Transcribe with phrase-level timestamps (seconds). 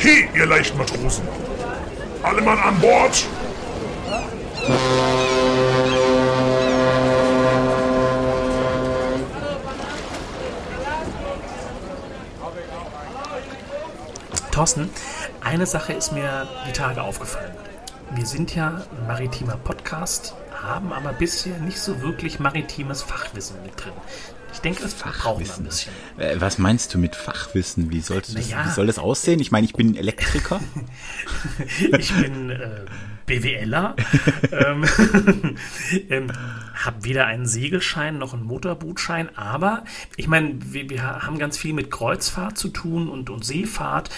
[0.00, 1.26] He, ihr leichten Matrosen!
[2.22, 3.26] Alle Mann an Bord!
[14.52, 14.88] Thorsten,
[15.40, 17.54] eine Sache ist mir die Tage aufgefallen.
[18.14, 23.84] Wir sind ja ein maritimer Podcast, haben aber bisher nicht so wirklich maritimes Fachwissen mit
[23.84, 23.92] drin.
[24.52, 25.92] Ich denke, das brauchen wir ein bisschen.
[26.16, 27.90] Äh, Was meinst du mit Fachwissen?
[27.90, 28.66] Wie, sollst du das, Naja.
[28.66, 29.40] wie soll das aussehen?
[29.40, 30.60] Ich meine, ich bin Elektriker.
[31.98, 32.84] Ich bin äh,
[33.26, 33.94] BWLer,
[34.52, 34.84] ähm,
[36.08, 36.32] ähm,
[36.74, 39.84] habe weder einen Segelschein noch einen Motorbootschein, aber
[40.16, 44.10] ich meine, wir, wir haben ganz viel mit Kreuzfahrt zu tun und, und Seefahrt,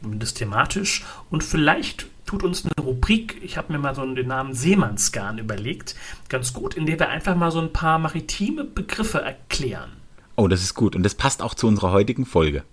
[0.00, 1.04] zumindest thematisch.
[1.30, 5.94] Und vielleicht tut uns eine Rubrik, ich habe mir mal so den Namen Seemannsgarn überlegt,
[6.28, 9.92] ganz gut, in der wir einfach mal so ein paar maritime Begriffe erklären.
[10.34, 10.94] Oh, das ist gut.
[10.94, 12.64] Und das passt auch zu unserer heutigen Folge.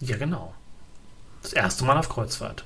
[0.00, 0.52] Ja, genau.
[1.42, 2.64] Das erste Mal auf Kreuzfahrt.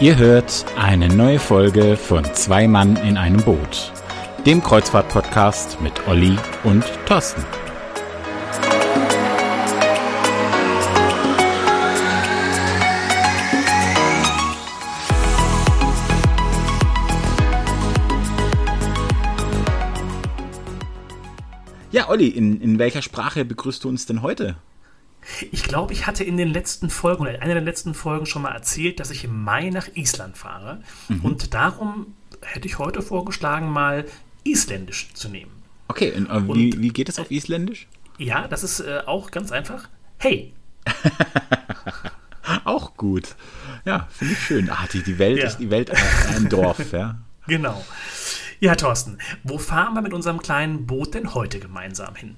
[0.00, 3.92] Ihr hört eine neue Folge von Zwei Mann in einem Boot,
[4.46, 7.44] dem Kreuzfahrt-Podcast mit Olli und Thorsten.
[22.02, 24.56] Ja, Olli, in, in welcher Sprache begrüßt du uns denn heute?
[25.52, 28.42] Ich glaube, ich hatte in den letzten Folgen oder in einer der letzten Folgen schon
[28.42, 30.80] mal erzählt, dass ich im Mai nach Island fahre.
[31.22, 34.04] Und darum hätte ich heute vorgeschlagen, mal
[34.42, 35.52] Isländisch zu nehmen.
[35.86, 37.86] Okay, und, äh, wie, wie geht es auf Isländisch?
[38.18, 39.88] Ja, das ist äh, auch ganz einfach.
[40.18, 40.52] Hey,
[42.64, 43.36] Auch gut.
[43.84, 44.70] Ja, finde ich schön.
[44.70, 45.46] Ah, die, die Welt Ja.
[45.46, 45.92] ist die Welt
[46.34, 47.18] ein Dorf, ja.
[47.46, 47.84] genau.
[48.62, 52.36] Ja, Thorsten, wo fahren wir mit unserem kleinen Boot denn heute gemeinsam hin?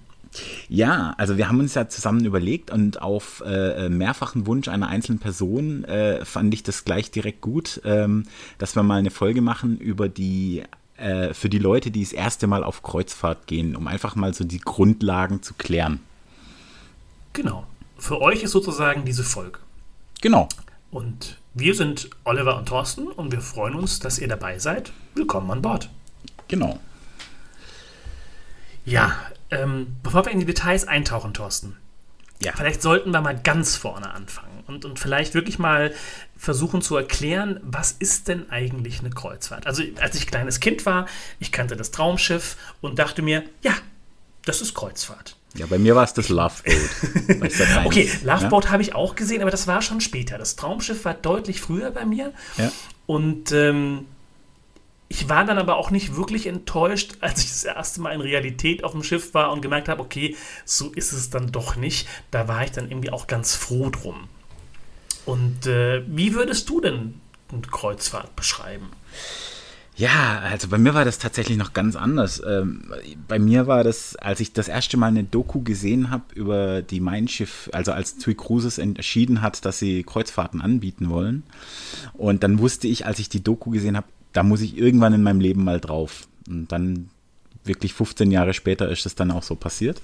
[0.70, 5.18] Ja, also wir haben uns ja zusammen überlegt und auf äh, mehrfachen Wunsch einer einzelnen
[5.18, 8.24] Person äh, fand ich das gleich direkt gut, ähm,
[8.56, 10.62] dass wir mal eine Folge machen über die
[10.96, 14.44] äh, für die Leute, die das erste Mal auf Kreuzfahrt gehen, um einfach mal so
[14.44, 16.00] die Grundlagen zu klären.
[17.34, 17.66] Genau.
[17.98, 19.58] Für euch ist sozusagen diese Folge.
[20.22, 20.48] Genau.
[20.90, 24.90] Und wir sind Oliver und Thorsten und wir freuen uns, dass ihr dabei seid.
[25.14, 25.90] Willkommen an Bord.
[26.54, 26.78] Genau.
[28.84, 29.12] Ja,
[29.50, 31.76] ähm, bevor wir in die Details eintauchen, Thorsten,
[32.42, 32.52] Ja.
[32.56, 35.92] vielleicht sollten wir mal ganz vorne anfangen und, und vielleicht wirklich mal
[36.36, 39.66] versuchen zu erklären, was ist denn eigentlich eine Kreuzfahrt?
[39.66, 41.06] Also als ich kleines Kind war,
[41.40, 43.72] ich kannte das Traumschiff und dachte mir, ja,
[44.44, 45.36] das ist Kreuzfahrt.
[45.54, 47.40] Ja, bei mir war es das Love Boat.
[47.40, 47.68] bei Sat.
[47.68, 48.34] 1, Okay, ja?
[48.34, 50.36] Loveboat habe ich auch gesehen, aber das war schon später.
[50.36, 52.32] Das Traumschiff war deutlich früher bei mir.
[52.58, 52.72] Ja.
[53.06, 54.06] Und ähm,
[55.14, 58.82] ich war dann aber auch nicht wirklich enttäuscht, als ich das erste Mal in Realität
[58.82, 62.08] auf dem Schiff war und gemerkt habe, okay, so ist es dann doch nicht.
[62.30, 64.28] Da war ich dann irgendwie auch ganz froh drum.
[65.24, 67.20] Und äh, wie würdest du denn
[67.50, 68.90] eine Kreuzfahrt beschreiben?
[69.96, 72.42] Ja, also bei mir war das tatsächlich noch ganz anders.
[72.44, 72.92] Ähm,
[73.28, 76.98] bei mir war das, als ich das erste Mal eine Doku gesehen habe über die
[76.98, 81.44] Mein Schiff, also als TUI Cruises entschieden hat, dass sie Kreuzfahrten anbieten wollen.
[82.12, 85.22] Und dann wusste ich, als ich die Doku gesehen habe, da muss ich irgendwann in
[85.22, 86.28] meinem Leben mal drauf.
[86.46, 87.08] Und dann
[87.64, 90.02] wirklich 15 Jahre später ist es dann auch so passiert.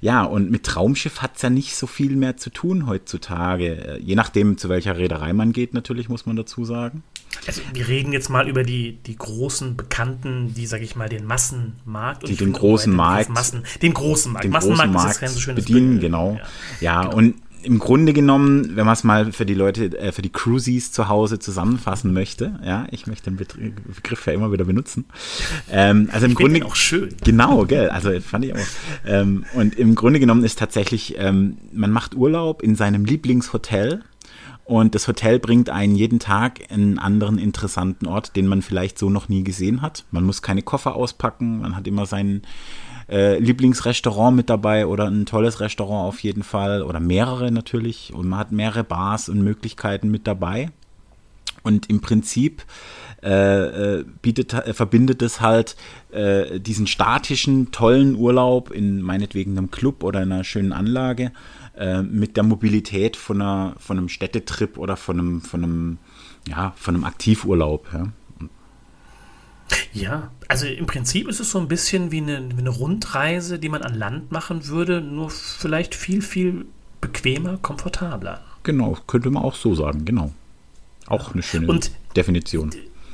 [0.00, 3.96] Ja, und mit Traumschiff hat es ja nicht so viel mehr zu tun heutzutage.
[3.96, 7.02] Äh, Je nachdem, zu welcher Reederei man geht, natürlich, muss man dazu sagen.
[7.48, 11.24] Also wir reden jetzt mal über die, die großen Bekannten, die, sag ich mal, den
[11.24, 12.22] Massenmarkt.
[12.22, 14.44] und Die den finde, großen Markt- Massen, den großen Markt.
[14.44, 16.00] den Massenmarkt großen ist Markt kein so schönes bedienen, Bild.
[16.02, 16.38] genau.
[16.80, 17.16] Ja, genau.
[17.16, 20.92] und im Grunde genommen, wenn man es mal für die Leute, äh, für die Cruisies
[20.92, 25.06] zu Hause zusammenfassen möchte, ja, ich möchte den Begriff ja immer wieder benutzen.
[25.70, 27.14] Ähm, also im Ich Grunde auch schön.
[27.24, 28.66] Genau, gell, also fand ich auch.
[29.06, 34.02] Ähm, und im Grunde genommen ist tatsächlich, ähm, man macht Urlaub in seinem Lieblingshotel
[34.64, 38.98] und das Hotel bringt einen jeden Tag in einen anderen interessanten Ort, den man vielleicht
[38.98, 40.04] so noch nie gesehen hat.
[40.10, 42.42] Man muss keine Koffer auspacken, man hat immer sein
[43.08, 48.28] äh, Lieblingsrestaurant mit dabei oder ein tolles Restaurant auf jeden Fall oder mehrere natürlich und
[48.28, 50.70] man hat mehrere Bars und Möglichkeiten mit dabei.
[51.64, 52.62] Und im Prinzip
[53.22, 55.76] äh, äh, bietet, äh, verbindet es halt
[56.12, 61.32] äh, diesen statischen, tollen Urlaub in meinetwegen einem Club oder einer schönen Anlage
[61.76, 65.98] äh, mit der Mobilität von, einer, von einem Städtetrip oder von einem, von einem,
[66.48, 67.88] ja, von einem Aktivurlaub.
[67.92, 68.12] Ja.
[69.92, 73.68] Ja, also im Prinzip ist es so ein bisschen wie eine, wie eine Rundreise, die
[73.68, 76.66] man an Land machen würde, nur vielleicht viel, viel
[77.00, 78.42] bequemer, komfortabler.
[78.62, 80.32] Genau, könnte man auch so sagen, genau.
[81.06, 82.70] Auch eine schöne Und- Definition.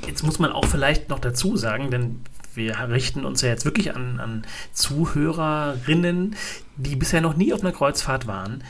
[0.07, 2.21] Jetzt muss man auch vielleicht noch dazu sagen, denn
[2.55, 6.37] wir richten uns ja jetzt wirklich an, an Zuhörerinnen,
[6.77, 8.63] die bisher noch nie auf einer Kreuzfahrt waren.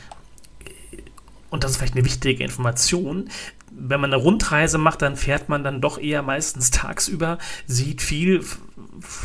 [1.49, 3.29] Und das ist vielleicht eine wichtige Information.
[3.77, 7.37] Wenn man eine Rundreise macht, dann fährt man dann doch eher meistens tagsüber,
[7.67, 8.43] sieht viel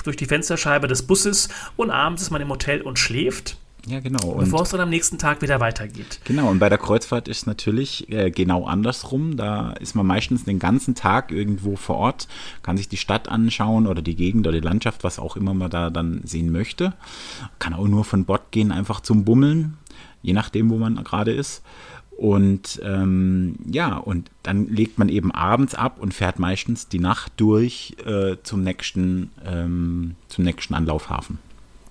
[0.05, 3.57] durch die Fensterscheibe des Busses und abends ist man im Hotel und schläft.
[3.87, 4.35] Ja, genau.
[4.35, 6.21] Bevor es dann am nächsten Tag wieder weitergeht.
[6.25, 9.37] Genau, und bei der Kreuzfahrt ist natürlich äh, genau andersrum.
[9.37, 12.29] Da ist man meistens den ganzen Tag irgendwo vor Ort,
[12.63, 15.71] kann sich die Stadt anschauen oder die Gegend oder die Landschaft, was auch immer man
[15.71, 16.93] da dann sehen möchte.
[17.59, 19.79] Kann auch nur von Bord gehen, einfach zum Bummeln,
[20.23, 21.63] je nachdem, wo man gerade ist.
[22.21, 27.33] Und ähm, ja, und dann legt man eben abends ab und fährt meistens die Nacht
[27.39, 31.39] durch äh, zum nächsten, ähm, zum nächsten Anlaufhafen.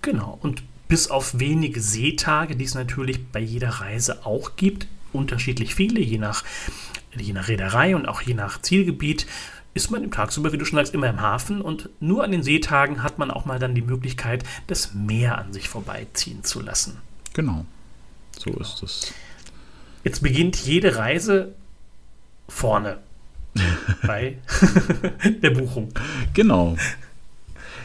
[0.03, 0.37] Genau.
[0.43, 5.99] Und bis auf wenige Seetage, die es natürlich bei jeder Reise auch gibt, unterschiedlich viele,
[5.99, 6.43] je nach,
[7.17, 9.25] je nach Reederei und auch je nach Zielgebiet,
[9.73, 12.43] ist man im tagsüber, wie du schon sagst, immer im Hafen und nur an den
[12.43, 16.97] Seetagen hat man auch mal dann die Möglichkeit, das Meer an sich vorbeiziehen zu lassen.
[17.33, 17.65] Genau.
[18.37, 19.11] So ist es.
[20.03, 21.53] Jetzt beginnt jede Reise
[22.47, 22.97] vorne
[24.07, 24.37] bei
[25.41, 25.89] der Buchung.
[26.33, 26.77] Genau.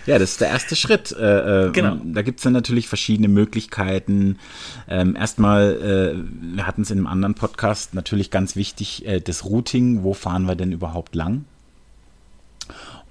[0.07, 1.13] Ja, das ist der erste Schritt.
[1.13, 1.97] Äh, äh, genau.
[2.05, 4.39] Da gibt es dann natürlich verschiedene Möglichkeiten.
[4.87, 9.47] Ähm, erstmal, äh, wir hatten es in einem anderen Podcast, natürlich ganz wichtig, äh, das
[9.47, 10.03] Routing.
[10.03, 11.47] Wo fahren wir denn überhaupt lang?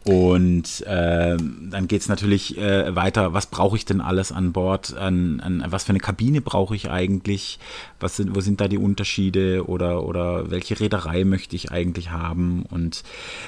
[0.05, 4.97] Und äh, dann geht es natürlich äh, weiter, was brauche ich denn alles an Bord?
[4.97, 7.57] An, an, was für eine Kabine brauche ich eigentlich?
[8.01, 12.63] Was sind, wo sind da die Unterschiede oder, oder welche Reederei möchte ich eigentlich haben?
[12.69, 13.03] Und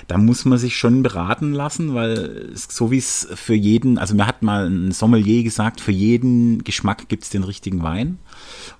[0.07, 4.25] da muss man sich schon beraten lassen, weil so wie es für jeden, also mir
[4.25, 8.17] hat mal ein Sommelier gesagt, für jeden Geschmack gibt es den richtigen Wein.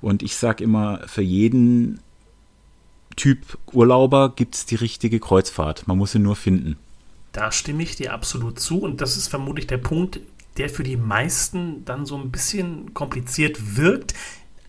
[0.02, 2.00] Und ich sage immer, für jeden
[3.18, 5.88] Typ Urlauber gibt es die richtige Kreuzfahrt.
[5.88, 6.78] Man muss sie nur finden.
[7.36, 10.22] Da stimme ich dir absolut zu und das ist vermutlich der Punkt,
[10.56, 14.14] der für die meisten dann so ein bisschen kompliziert wirkt,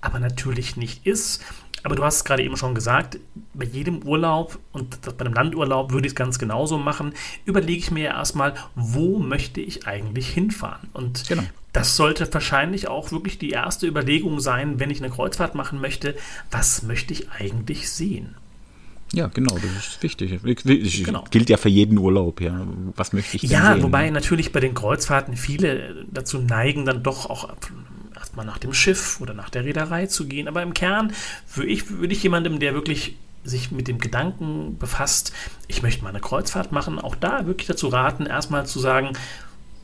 [0.01, 1.45] aber natürlich nicht ist.
[1.85, 3.21] Aber du hast es gerade eben schon gesagt,
[3.55, 7.15] bei jedem Urlaub und bei einem Landurlaub würde ich es ganz genauso machen,
[7.45, 10.89] überlege ich mir ja erstmal, wo möchte ich eigentlich hinfahren?
[10.93, 11.45] Und genau.
[11.73, 16.17] das sollte wahrscheinlich auch wirklich die erste Überlegung sein, wenn ich eine Kreuzfahrt machen möchte,
[16.51, 18.35] was möchte ich eigentlich sehen?
[19.17, 21.05] Ja, genau, das ist wichtig.
[21.05, 21.25] Genau.
[21.31, 22.67] Gilt ja für jeden Urlaub, ja.
[22.97, 23.83] Was möchte ich denn Ja, sehen?
[23.83, 27.49] wobei natürlich bei den Kreuzfahrten viele dazu neigen, dann doch auch
[28.15, 30.49] erstmal nach dem Schiff oder nach der Reederei zu gehen.
[30.49, 31.15] Aber im Kern
[31.55, 35.33] würde ich, würde ich jemandem, der wirklich sich mit dem Gedanken befasst,
[35.67, 39.13] ich möchte mal eine Kreuzfahrt machen, auch da wirklich dazu raten, erstmal zu sagen,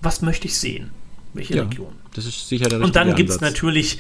[0.03, 0.91] was möchte ich sehen?
[1.35, 1.93] Welche ja, Region?
[2.15, 3.99] Das ist sicher der Und dann gibt es natürlich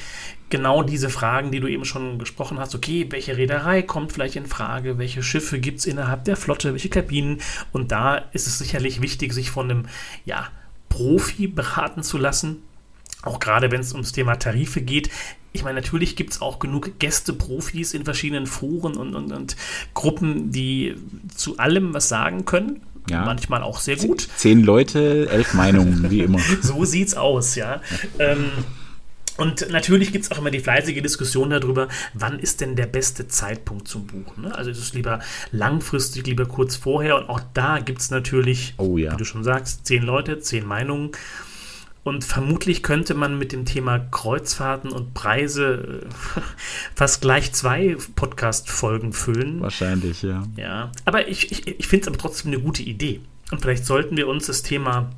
[0.50, 2.74] genau diese Fragen, die du eben schon gesprochen hast.
[2.74, 4.98] Okay, welche Reederei kommt vielleicht in Frage?
[4.98, 6.72] Welche Schiffe gibt es innerhalb der Flotte?
[6.72, 7.40] Welche Kabinen?
[7.72, 9.86] Und da ist es sicherlich wichtig, sich von einem
[10.26, 10.48] ja,
[10.90, 12.58] Profi beraten zu lassen.
[13.22, 15.08] Auch gerade wenn es ums Thema Tarife geht.
[15.54, 19.56] Ich meine, natürlich gibt es auch genug Gäste-Profis in verschiedenen Foren und, und, und
[19.94, 20.96] Gruppen, die
[21.34, 22.82] zu allem was sagen können.
[23.10, 23.24] Ja.
[23.24, 24.28] Manchmal auch sehr gut.
[24.36, 26.38] Zehn Leute, elf Meinungen, wie immer.
[26.62, 27.80] so sieht's aus, ja.
[28.18, 28.44] Ähm,
[29.38, 33.28] und natürlich gibt es auch immer die fleißige Diskussion darüber, wann ist denn der beste
[33.28, 34.42] Zeitpunkt zum Buchen.
[34.44, 34.54] Ne?
[34.54, 35.20] Also ist es lieber
[35.50, 37.16] langfristig, lieber kurz vorher.
[37.16, 39.12] Und auch da gibt es natürlich, oh, ja.
[39.12, 41.12] wie du schon sagst, zehn Leute, zehn Meinungen.
[42.04, 46.40] Und vermutlich könnte man mit dem Thema Kreuzfahrten und Preise äh,
[46.94, 49.60] fast gleich zwei Podcast-Folgen füllen.
[49.60, 50.42] Wahrscheinlich, ja.
[50.56, 53.20] Ja, aber ich, ich, ich finde es aber trotzdem eine gute Idee.
[53.52, 55.10] Und vielleicht sollten wir uns das Thema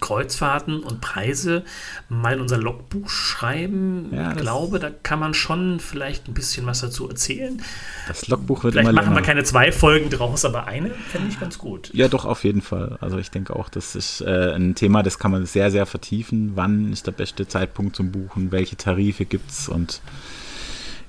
[0.00, 1.64] Kreuzfahrten und Preise
[2.08, 4.08] mal in unser Logbuch schreiben.
[4.12, 7.62] Ja, ich glaube, da kann man schon vielleicht ein bisschen was dazu erzählen.
[8.08, 11.38] Das Logbuch wird vielleicht immer machen wir keine zwei Folgen draus, aber eine fände ich
[11.38, 11.90] ganz gut.
[11.92, 12.98] Ja, doch, auf jeden Fall.
[13.00, 16.52] Also ich denke auch, das ist äh, ein Thema, das kann man sehr, sehr vertiefen.
[16.54, 18.52] Wann ist der beste Zeitpunkt zum Buchen?
[18.52, 19.68] Welche Tarife gibt es?
[19.68, 20.00] Und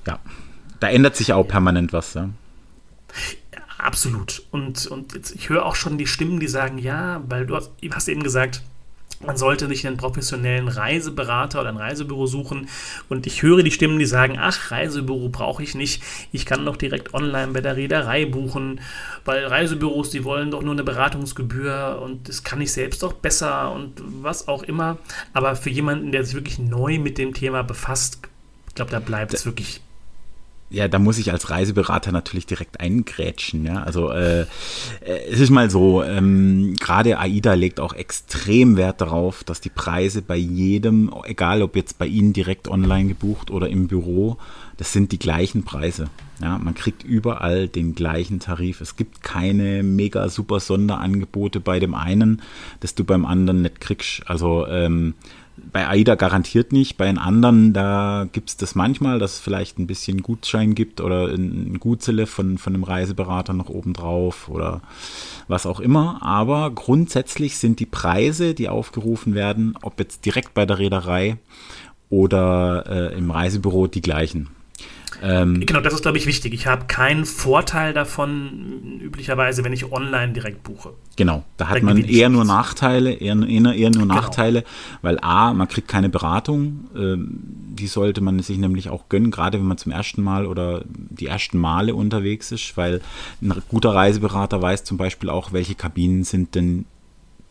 [0.07, 0.19] ja,
[0.79, 2.13] da ändert sich auch permanent was.
[2.13, 2.29] Ja.
[3.77, 4.43] Absolut.
[4.51, 7.71] Und, und jetzt, ich höre auch schon die Stimmen, die sagen, ja, weil du hast,
[7.91, 8.61] hast eben gesagt,
[9.25, 12.67] man sollte sich einen professionellen Reiseberater oder ein Reisebüro suchen.
[13.09, 16.03] Und ich höre die Stimmen, die sagen, ach, Reisebüro brauche ich nicht.
[16.31, 18.81] Ich kann doch direkt online bei der Reederei buchen,
[19.25, 23.71] weil Reisebüros, die wollen doch nur eine Beratungsgebühr und das kann ich selbst doch besser
[23.71, 24.97] und was auch immer.
[25.33, 28.19] Aber für jemanden, der sich wirklich neu mit dem Thema befasst,
[28.67, 29.81] ich glaube, da bleibt es wirklich
[30.71, 33.65] ja, da muss ich als Reiseberater natürlich direkt eingrätschen.
[33.65, 33.83] Ja?
[33.83, 34.45] Also äh,
[35.29, 40.21] es ist mal so, ähm, gerade AIDA legt auch extrem Wert darauf, dass die Preise
[40.21, 44.37] bei jedem, egal ob jetzt bei Ihnen direkt online gebucht oder im Büro,
[44.77, 46.07] das sind die gleichen Preise.
[46.41, 48.81] Ja, man kriegt überall den gleichen Tarif.
[48.81, 52.41] Es gibt keine mega super Sonderangebote bei dem einen,
[52.79, 54.23] das du beim anderen nicht kriegst.
[54.25, 55.13] Also ähm,
[55.71, 59.79] bei AIDA garantiert nicht, bei den anderen, da gibt es das manchmal, dass es vielleicht
[59.79, 64.81] ein bisschen Gutschein gibt oder ein Gutzelle von, von einem Reiseberater noch obendrauf oder
[65.47, 66.21] was auch immer.
[66.21, 71.37] Aber grundsätzlich sind die Preise, die aufgerufen werden, ob jetzt direkt bei der Reederei
[72.09, 74.49] oder äh, im Reisebüro, die gleichen.
[75.21, 76.53] Ähm, genau, das ist, glaube ich, wichtig.
[76.53, 80.93] Ich habe keinen Vorteil davon, üblicherweise, wenn ich online direkt buche.
[81.15, 84.15] Genau, da hat da man eher nur Nachteile, eher, eher, eher nur genau.
[84.15, 84.63] Nachteile,
[85.01, 89.59] weil A, man kriegt keine Beratung, ähm, die sollte man sich nämlich auch gönnen, gerade
[89.59, 93.01] wenn man zum ersten Mal oder die ersten Male unterwegs ist, weil
[93.41, 96.85] ein guter Reiseberater weiß zum Beispiel auch, welche Kabinen sind denn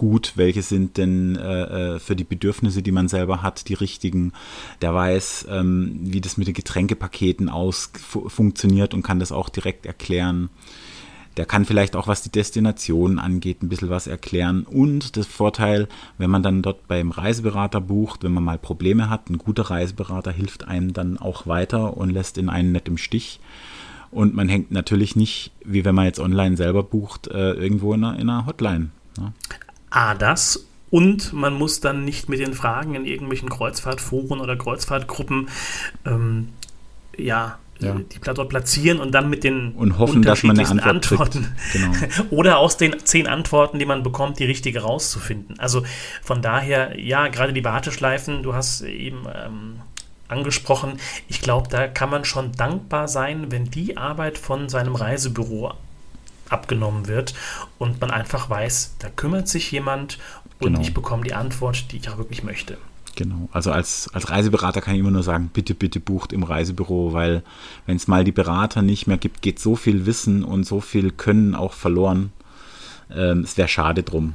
[0.00, 4.33] gut, welche sind denn äh, äh, für die Bedürfnisse, die man selber hat, die richtigen.
[4.80, 9.85] Der weiß, ähm, wie das mit den Getränkepaketen aus funktioniert und kann das auch direkt
[9.85, 10.49] erklären.
[11.37, 14.62] Der kann vielleicht auch, was die Destination angeht, ein bisschen was erklären.
[14.62, 19.28] Und das Vorteil, wenn man dann dort beim Reiseberater bucht, wenn man mal Probleme hat,
[19.28, 23.38] ein guter Reiseberater hilft einem dann auch weiter und lässt in einen nicht im Stich.
[24.11, 28.02] Und man hängt natürlich nicht, wie wenn man jetzt online selber bucht, äh, irgendwo in
[28.02, 28.88] einer, in einer Hotline.
[29.91, 35.49] A, das und man muss dann nicht mit den Fragen in irgendwelchen Kreuzfahrtforen oder Kreuzfahrtgruppen
[36.05, 36.49] ähm,
[37.17, 37.95] ja, ja.
[37.95, 41.93] die dort platzieren und dann mit den und hoffen, dass man eine Antwort Antworten genau.
[42.31, 45.59] oder aus den zehn Antworten, die man bekommt, die richtige rauszufinden.
[45.59, 45.85] Also
[46.23, 49.81] von daher, ja, gerade die Warteschleifen, du hast eben ähm,
[50.29, 55.73] angesprochen, ich glaube, da kann man schon dankbar sein, wenn die Arbeit von seinem Reisebüro
[56.50, 57.35] abgenommen wird
[57.78, 60.19] und man einfach weiß, da kümmert sich jemand
[60.61, 60.80] und genau.
[60.80, 62.76] ich bekomme die Antwort, die ich auch wirklich möchte.
[63.16, 67.12] Genau, also als, als Reiseberater kann ich immer nur sagen, bitte, bitte bucht im Reisebüro,
[67.12, 67.42] weil
[67.87, 71.11] wenn es mal die Berater nicht mehr gibt, geht so viel Wissen und so viel
[71.11, 72.33] Können auch verloren.
[73.11, 74.35] Ähm, es wäre schade drum.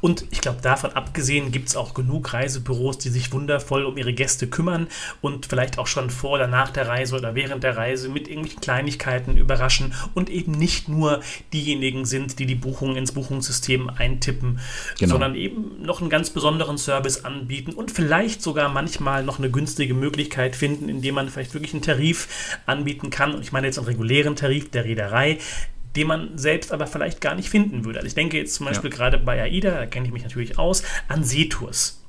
[0.00, 4.12] Und ich glaube, davon abgesehen gibt es auch genug Reisebüros, die sich wundervoll um ihre
[4.12, 4.88] Gäste kümmern
[5.20, 8.60] und vielleicht auch schon vor oder nach der Reise oder während der Reise mit irgendwelchen
[8.60, 11.20] Kleinigkeiten überraschen und eben nicht nur
[11.52, 14.60] diejenigen sind, die die Buchung ins Buchungssystem eintippen,
[14.98, 15.12] genau.
[15.12, 19.94] sondern eben noch einen ganz besonderen Service anbieten und vielleicht sogar manchmal noch eine günstige
[19.94, 23.34] Möglichkeit finden, indem man vielleicht wirklich einen Tarif anbieten kann.
[23.34, 25.38] Und ich meine jetzt einen regulären Tarif der Reederei,
[25.96, 27.98] den man selbst aber vielleicht gar nicht finden würde.
[28.00, 28.96] Also ich denke jetzt zum Beispiel ja.
[28.96, 32.00] gerade bei AIDA, da kenne ich mich natürlich aus, an Seetours.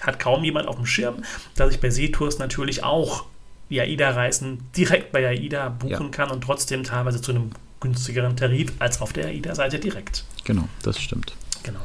[0.00, 1.22] Hat kaum jemand auf dem Schirm,
[1.56, 3.24] dass ich bei Seetours natürlich auch
[3.70, 6.08] die AIDA-Reisen direkt bei AIDA buchen ja.
[6.08, 10.24] kann und trotzdem teilweise zu einem günstigeren Tarif als auf der AIDA-Seite direkt.
[10.44, 11.34] Genau, das stimmt.
[11.62, 11.80] Genau.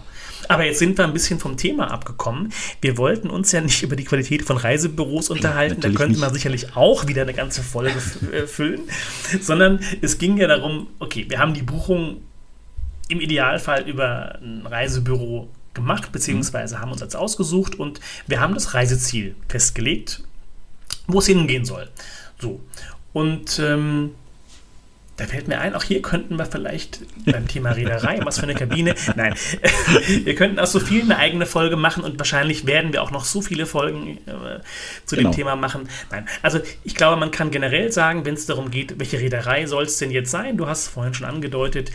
[0.48, 2.52] Aber jetzt sind wir ein bisschen vom Thema abgekommen.
[2.82, 6.76] Wir wollten uns ja nicht über die Qualität von Reisebüros unterhalten, da könnte man sicherlich
[6.76, 7.96] auch wieder eine ganze Folge
[8.32, 8.82] äh, füllen,
[9.42, 12.22] sondern es ging ja darum, okay, wir haben die Buchung
[13.10, 18.74] im Idealfall über ein Reisebüro gemacht, beziehungsweise haben uns als ausgesucht und wir haben das
[18.74, 20.24] Reiseziel festgelegt,
[21.08, 21.88] wo es hingehen soll.
[22.40, 22.60] So.
[23.14, 24.12] Und ähm,
[25.18, 28.54] da fällt mir ein, auch hier könnten wir vielleicht beim Thema Reederei, was für eine
[28.54, 28.94] Kabine.
[29.16, 29.34] Nein,
[30.24, 33.26] wir könnten aus so viel eine eigene Folge machen und wahrscheinlich werden wir auch noch
[33.26, 34.60] so viele Folgen äh,
[35.06, 35.30] zu genau.
[35.30, 35.90] dem Thema machen.
[36.12, 39.86] Nein, also ich glaube, man kann generell sagen, wenn es darum geht, welche Reederei soll
[39.86, 40.56] es denn jetzt sein?
[40.56, 41.92] Du hast es vorhin schon angedeutet,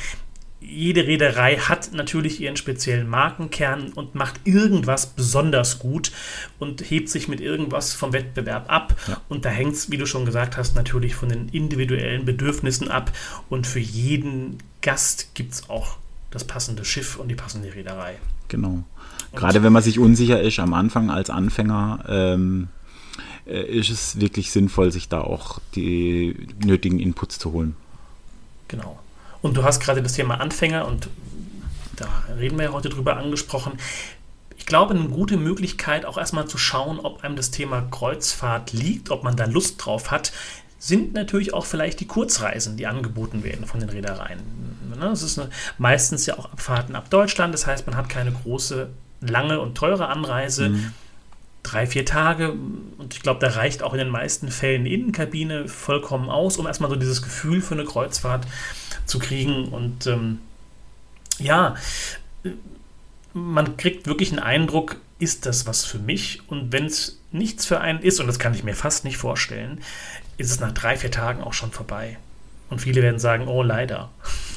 [0.64, 6.12] jede Reederei hat natürlich ihren speziellen Markenkern und macht irgendwas besonders gut
[6.58, 8.94] und hebt sich mit irgendwas vom Wettbewerb ab.
[9.08, 9.20] Ja.
[9.28, 13.12] Und da hängt es, wie du schon gesagt hast, natürlich von den individuellen Bedürfnissen ab.
[13.48, 15.98] Und für jeden Gast gibt es auch
[16.30, 18.16] das passende Schiff und die passende Reederei.
[18.48, 18.84] Genau.
[19.34, 22.68] Gerade und wenn man sich unsicher ist am Anfang als Anfänger, ähm,
[23.46, 27.76] äh, ist es wirklich sinnvoll, sich da auch die nötigen Inputs zu holen.
[28.68, 29.01] Genau.
[29.42, 31.08] Und du hast gerade das Thema Anfänger und
[31.96, 32.06] da
[32.38, 33.72] reden wir ja heute drüber angesprochen.
[34.56, 39.10] Ich glaube, eine gute Möglichkeit, auch erstmal zu schauen, ob einem das Thema Kreuzfahrt liegt,
[39.10, 40.32] ob man da Lust drauf hat,
[40.78, 44.40] sind natürlich auch vielleicht die Kurzreisen, die angeboten werden von den Reedereien.
[45.12, 48.88] Es ist eine, meistens ja auch Abfahrten ab Deutschland, das heißt, man hat keine große,
[49.20, 50.70] lange und teure Anreise.
[50.70, 50.92] Mhm.
[51.64, 52.52] Drei, vier Tage
[52.98, 56.90] und ich glaube, da reicht auch in den meisten Fällen Innenkabine vollkommen aus, um erstmal
[56.90, 58.46] so dieses Gefühl für eine Kreuzfahrt
[59.12, 59.68] zu kriegen.
[59.68, 60.40] Und ähm,
[61.38, 61.76] ja,
[63.32, 66.40] man kriegt wirklich einen Eindruck, ist das was für mich?
[66.48, 69.80] Und wenn es nichts für einen ist, und das kann ich mir fast nicht vorstellen,
[70.38, 72.18] ist es nach drei, vier Tagen auch schon vorbei.
[72.72, 74.08] Und viele werden sagen, oh, leider.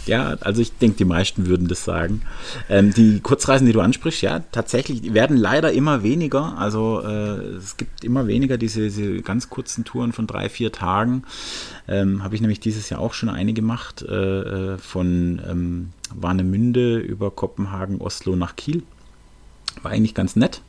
[0.05, 2.21] Ja, also ich denke, die meisten würden das sagen.
[2.69, 6.57] Ähm, die Kurzreisen, die du ansprichst, ja, tatsächlich, werden leider immer weniger.
[6.57, 11.23] Also äh, es gibt immer weniger diese, diese, ganz kurzen Touren von drei, vier Tagen.
[11.89, 16.99] Ähm, Habe ich nämlich dieses Jahr auch schon eine gemacht, äh, äh, von ähm, Warnemünde
[16.99, 18.83] über Kopenhagen, Oslo nach Kiel.
[19.81, 20.61] War eigentlich ganz nett.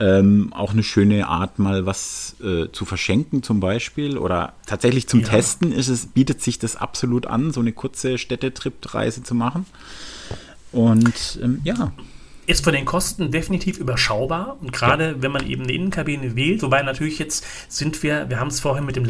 [0.00, 5.20] Ähm, auch eine schöne Art, mal was äh, zu verschenken zum Beispiel oder tatsächlich zum
[5.20, 5.28] ja.
[5.28, 9.66] Testen ist es, bietet sich das absolut an, so eine kurze Städtetrip-Reise zu machen.
[10.72, 11.92] Und ähm, ja.
[12.46, 15.22] Ist von den Kosten definitiv überschaubar und gerade ja.
[15.22, 18.84] wenn man eben eine Innenkabine wählt, wobei natürlich jetzt sind wir, wir haben es vorhin
[18.84, 19.04] mit dem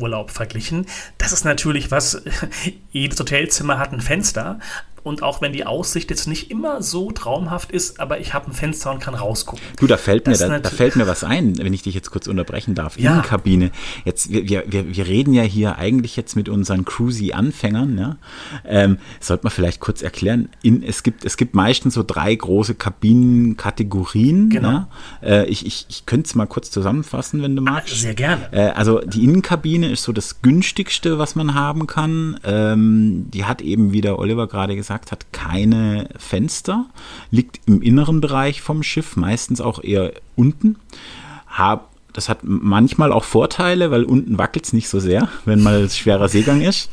[0.00, 0.86] Landurlaub verglichen.
[1.18, 2.22] Das ist natürlich was,
[2.90, 4.58] jedes Hotelzimmer hat ein Fenster,
[5.02, 8.52] und auch wenn die Aussicht jetzt nicht immer so traumhaft ist, aber ich habe ein
[8.52, 9.64] Fenster und kann rausgucken.
[9.78, 12.26] Du, da fällt mir, da, da, fällt mir was ein, wenn ich dich jetzt kurz
[12.26, 12.98] unterbrechen darf.
[12.98, 13.12] Ja.
[13.12, 13.70] Innenkabine.
[14.04, 17.98] Jetzt, wir, wir, wir reden ja hier eigentlich jetzt mit unseren Cruisy-Anfängern.
[17.98, 18.16] Ja?
[18.64, 20.50] Ähm, sollte man vielleicht kurz erklären.
[20.62, 24.50] In, es, gibt, es gibt meistens so drei große Kabinenkategorien.
[24.50, 24.68] Genau.
[24.68, 24.88] Ja?
[25.22, 28.00] Äh, ich ich, ich könnte es mal kurz zusammenfassen, wenn du ah, magst.
[28.00, 28.52] Sehr gerne.
[28.52, 32.38] Äh, also die Innenkabine ist so das günstigste, was man haben kann.
[32.44, 36.86] Ähm, die hat eben, wie der Oliver gerade gesagt hat, keine Fenster,
[37.30, 40.76] liegt im inneren Bereich vom Schiff, meistens auch eher unten.
[41.46, 45.88] Hab, das hat manchmal auch Vorteile, weil unten wackelt es nicht so sehr, wenn mal
[45.88, 46.90] schwerer Seegang ist.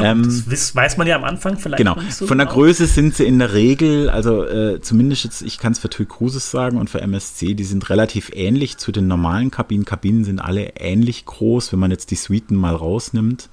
[0.00, 1.96] Ähm, das weiß man ja am Anfang vielleicht genau.
[2.10, 2.58] so Von der genau.
[2.58, 6.06] Größe sind sie in der Regel, also äh, zumindest jetzt, ich kann es für TUI
[6.06, 9.84] Cruises sagen und für MSC, die sind relativ ähnlich zu den normalen Kabinen.
[9.84, 13.48] Kabinen sind alle ähnlich groß, wenn man jetzt die Suiten mal rausnimmt.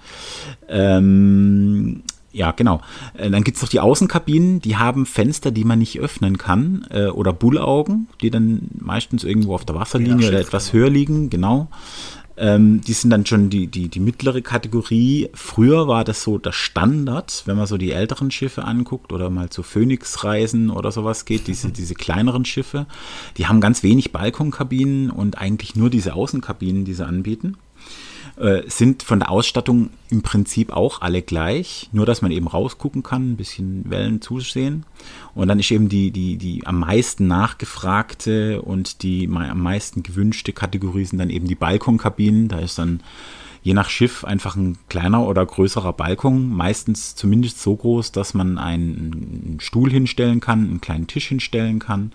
[0.68, 2.04] Ähm,
[2.34, 2.82] ja, genau.
[3.14, 6.86] Äh, dann gibt es noch die Außenkabinen, die haben Fenster, die man nicht öffnen kann.
[6.90, 11.30] Äh, oder Bullaugen, die dann meistens irgendwo auf der Wasserlinie ja, oder etwas höher liegen,
[11.30, 11.70] genau.
[12.36, 15.30] Ähm, die sind dann schon die, die, die mittlere Kategorie.
[15.36, 19.52] Früher war das so der Standard, wenn man so die älteren Schiffe anguckt oder mal
[19.52, 22.88] zu Phoenix-Reisen oder sowas geht, diese, diese kleineren Schiffe.
[23.38, 27.58] Die haben ganz wenig Balkonkabinen und eigentlich nur diese Außenkabinen, die sie anbieten.
[28.36, 33.04] Äh, sind von der Ausstattung im Prinzip auch alle gleich, nur dass man eben rausgucken
[33.04, 34.86] kann, ein bisschen Wellen zusehen.
[35.36, 40.52] Und dann ist eben die, die, die am meisten nachgefragte und die am meisten gewünschte
[40.52, 42.48] Kategorie sind dann eben die Balkonkabinen.
[42.48, 43.02] Da ist dann
[43.62, 48.58] je nach Schiff einfach ein kleiner oder größerer Balkon, meistens zumindest so groß, dass man
[48.58, 52.12] einen Stuhl hinstellen kann, einen kleinen Tisch hinstellen kann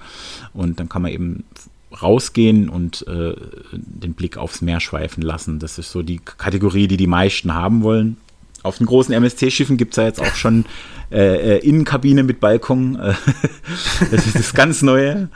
[0.53, 1.45] und dann kann man eben
[1.91, 3.35] rausgehen und äh,
[3.73, 5.59] den Blick aufs Meer schweifen lassen.
[5.59, 8.19] Das ist so die Kategorie, die die meisten haben wollen.
[8.63, 10.65] Auf den großen MSC-Schiffen gibt es ja jetzt auch schon
[11.11, 12.95] äh, äh, Innenkabine mit Balkon.
[14.11, 15.29] das ist das ganz Neue.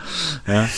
[0.47, 0.69] Ja.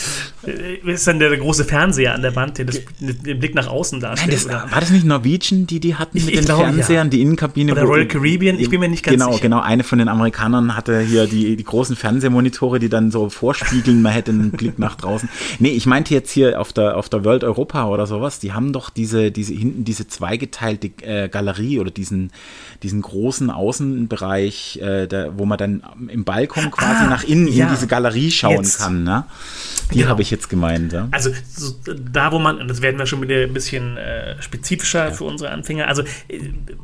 [0.47, 3.99] Äh, ist dann der große Fernseher an der Wand, der das, den Blick nach außen
[3.99, 4.45] darstellt?
[4.47, 7.11] Nein, das, war das nicht Norwegian, die die hatten mit ich den glaube, Fernsehern, ja.
[7.11, 7.71] die Innenkabine?
[7.71, 9.41] Oder Royal Caribbean, ich bin mir nicht ganz genau, sicher.
[9.43, 9.67] Genau, genau.
[9.67, 14.11] Eine von den Amerikanern hatte hier die, die großen Fernsehmonitore, die dann so vorspiegeln, man
[14.11, 15.29] hätte einen Blick nach draußen.
[15.59, 18.73] Nee, ich meinte jetzt hier auf der, auf der World Europa oder sowas, die haben
[18.73, 22.31] doch diese, diese hinten diese zweigeteilte äh, Galerie oder diesen,
[22.83, 27.65] diesen großen Außenbereich, äh, der, wo man dann im Balkon quasi ah, nach innen ja.
[27.65, 28.79] in diese Galerie schauen jetzt.
[28.79, 29.03] kann.
[29.03, 29.25] Ne?
[29.91, 30.09] Die genau.
[30.09, 30.93] habe ich jetzt gemeint.
[30.93, 31.07] Ja?
[31.11, 35.05] Also so, da, wo man, und das werden wir schon wieder ein bisschen äh, spezifischer
[35.05, 35.11] ja.
[35.11, 36.39] für unsere Anfänger, also äh,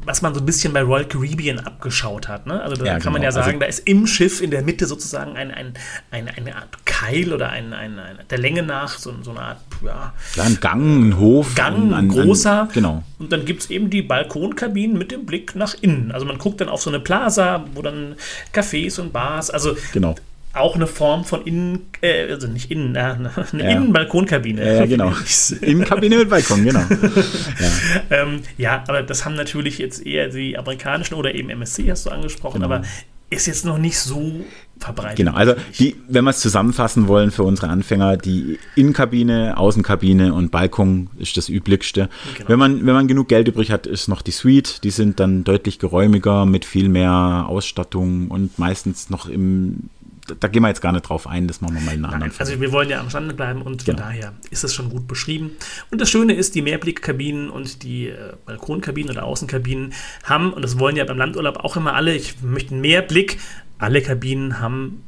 [0.05, 2.47] was man so ein bisschen bei Royal Caribbean abgeschaut hat.
[2.47, 2.61] Ne?
[2.61, 3.11] Also da ja, kann genau.
[3.13, 5.73] man ja sagen, also, da ist im Schiff in der Mitte sozusagen ein, ein,
[6.11, 9.57] ein, eine Art Keil oder ein, ein, ein, der Länge nach so, so eine Art,
[9.83, 11.55] ja, ein Gang, ein Hof.
[11.55, 12.69] Gang, ein, großer.
[12.73, 13.03] genau.
[13.19, 16.11] Und dann gibt es eben die Balkonkabinen mit dem Blick nach innen.
[16.11, 18.15] Also man guckt dann auf so eine Plaza, wo dann
[18.53, 20.15] Cafés und Bars, also genau
[20.53, 23.69] auch eine Form von Innen, äh, also nicht Innen, äh, eine ja.
[23.69, 24.65] Innenbalkonkabine.
[24.65, 25.13] Ja, ja genau.
[25.61, 26.79] Innenkabine mit Balkon, genau.
[26.89, 27.69] ja.
[28.09, 32.09] Ähm, ja, aber das haben natürlich jetzt eher die amerikanischen oder eben MSC hast du
[32.09, 32.73] angesprochen, genau.
[32.73, 32.83] aber
[33.29, 34.43] ist jetzt noch nicht so
[34.77, 35.15] verbreitet.
[35.15, 40.51] Genau, also die, wenn wir es zusammenfassen wollen für unsere Anfänger, die Innenkabine, Außenkabine und
[40.51, 42.09] Balkon ist das üblichste.
[42.35, 42.49] Genau.
[42.49, 44.83] Wenn, man, wenn man genug Geld übrig hat, ist noch die Suite.
[44.83, 49.89] Die sind dann deutlich geräumiger mit viel mehr Ausstattung und meistens noch im
[50.39, 52.33] da gehen wir jetzt gar nicht drauf ein, das machen wir mal in einer anderen
[52.37, 54.07] Also wir wollen ja am Stande bleiben und von genau.
[54.07, 55.51] daher ist das schon gut beschrieben.
[55.89, 60.79] Und das Schöne ist, die Mehrblickkabinen und die äh, Balkonkabinen oder Außenkabinen haben, und das
[60.79, 63.39] wollen ja beim Landurlaub auch immer alle, ich möchte mehr Blick,
[63.77, 65.03] alle Kabinen haben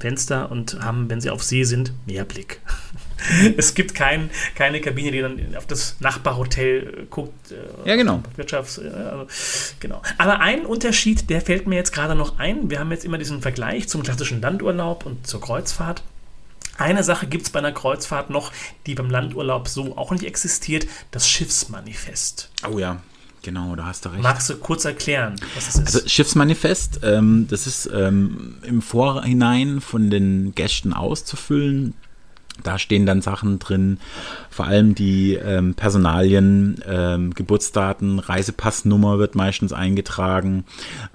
[0.00, 2.60] Fenster und haben, wenn sie auf See sind, mehr Blick.
[3.56, 7.52] es gibt kein, keine Kabine, die dann auf das Nachbarhotel guckt.
[7.52, 8.22] Äh, ja, genau.
[8.36, 9.26] Wirtschafts-, äh, also,
[9.80, 10.02] genau.
[10.18, 12.70] Aber ein Unterschied, der fällt mir jetzt gerade noch ein.
[12.70, 16.02] Wir haben jetzt immer diesen Vergleich zum klassischen Landurlaub und zur Kreuzfahrt.
[16.78, 18.52] Eine Sache gibt es bei einer Kreuzfahrt noch,
[18.86, 22.50] die beim Landurlaub so auch nicht existiert, das Schiffsmanifest.
[22.70, 23.02] Oh ja,
[23.42, 24.22] genau, da hast du recht.
[24.22, 25.96] Magst du kurz erklären, was das ist?
[25.96, 31.94] Also Schiffsmanifest, ähm, das ist ähm, im Vorhinein von den Gästen auszufüllen.
[32.62, 33.98] Da stehen dann Sachen drin,
[34.50, 40.64] vor allem die ähm, Personalien, ähm, Geburtsdaten, Reisepassnummer wird meistens eingetragen.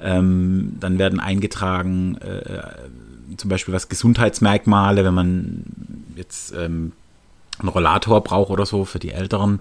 [0.02, 5.64] Ähm, dann werden eingetragen äh, zum Beispiel was Gesundheitsmerkmale, wenn man
[6.16, 6.94] jetzt ähm,
[7.60, 9.60] einen Rollator braucht oder so für die Älteren.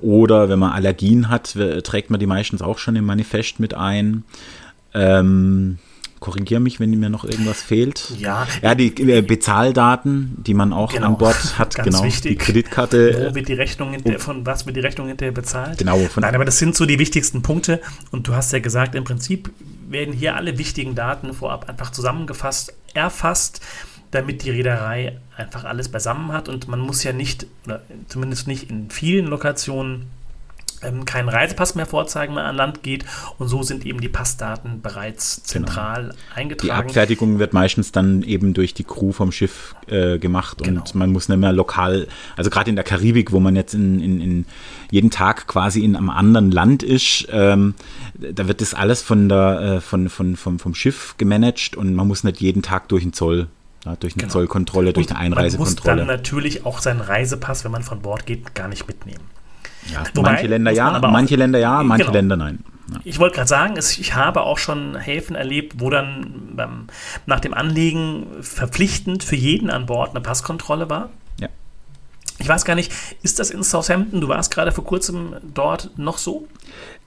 [0.00, 4.24] Oder wenn man Allergien hat, trägt man die meistens auch schon im Manifest mit ein.
[4.94, 5.78] Ähm,
[6.22, 8.10] korrigiere mich, wenn mir noch irgendwas fehlt.
[8.18, 8.46] Ja.
[8.62, 11.08] Ja, die äh, Bezahldaten, die man auch Genau.
[11.08, 12.04] an Bord hat, Ganz genau.
[12.04, 12.38] wichtig.
[12.38, 13.28] Die Kreditkarte.
[13.30, 15.78] Wo wird die Rechnung hinterher, von was wird die Rechnung hinterher bezahlt?
[15.78, 17.80] Genau, von- Nein, aber das sind so die wichtigsten Punkte.
[18.10, 19.50] Und du hast ja gesagt, im Prinzip
[19.88, 23.60] werden hier alle wichtigen Daten vorab einfach zusammengefasst, erfasst,
[24.10, 26.48] damit die Reederei einfach alles beisammen hat.
[26.48, 30.06] Und man muss ja nicht, oder zumindest nicht in vielen Lokationen,
[30.82, 33.04] ähm, keinen Reisepass mehr vorzeigen, wenn man an Land geht.
[33.38, 36.14] Und so sind eben die Passdaten bereits zentral Genau.
[36.32, 36.88] Die eingetragen.
[36.88, 40.80] Abfertigung wird meistens dann eben durch die Crew vom Schiff äh, gemacht Genau.
[40.80, 44.00] und man muss nicht mehr lokal, also gerade in der Karibik, wo man jetzt in,
[44.00, 44.46] in, in
[44.90, 47.74] jeden Tag quasi in einem anderen Land ist, ähm,
[48.14, 52.06] da wird das alles von der, äh, von, von, vom, vom Schiff gemanagt und man
[52.08, 53.48] muss nicht jeden Tag durch den Zoll,
[53.84, 54.32] ja, durch eine Genau.
[54.32, 56.04] Zollkontrolle, durch Und eine Man muss dann Einreisekontrolle.
[56.06, 59.24] natürlich auch seinen Reisepass, wenn man von Bord geht, gar nicht mitnehmen.
[59.90, 62.14] Ja, Wobei, manche Länder ja, aber auch- manche Länder ja, manche Genau.
[62.16, 62.64] Länder nein.
[62.92, 63.00] Ja.
[63.04, 66.86] Ich wollte gerade sagen, ich habe auch schon Häfen erlebt, wo dann beim,
[67.26, 71.08] nach dem Anlegen verpflichtend für jeden an Bord eine Passkontrolle war.
[71.40, 71.48] Ja.
[72.38, 72.92] Ich weiß gar nicht,
[73.22, 76.46] ist das in Southampton, du warst gerade vor kurzem dort noch so?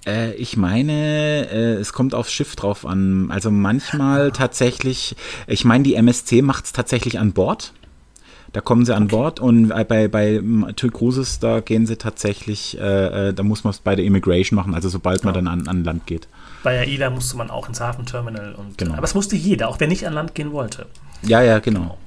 [0.08, 3.30] Äh, ich meine, äh, es kommt aufs Schiff drauf an.
[3.32, 5.16] Also manchmal tatsächlich,
[5.48, 7.74] ich meine, die MSC macht es tatsächlich an Bord.
[8.56, 10.42] Da kommen sie an Bord und äh, bei, bei
[10.78, 14.56] TUI Cruises, da gehen sie tatsächlich, äh, äh, da muss man es bei der Immigration
[14.56, 16.30] machen, also sobald man dann an, an Land geht.
[16.64, 18.56] Bei AIDA musste man auch ins Hafenterminal.
[18.56, 18.94] Und, Genau.
[18.94, 20.86] Aber es musste jeder, auch wer nicht an Land gehen wollte.
[21.24, 21.98] Ja, ja, genau.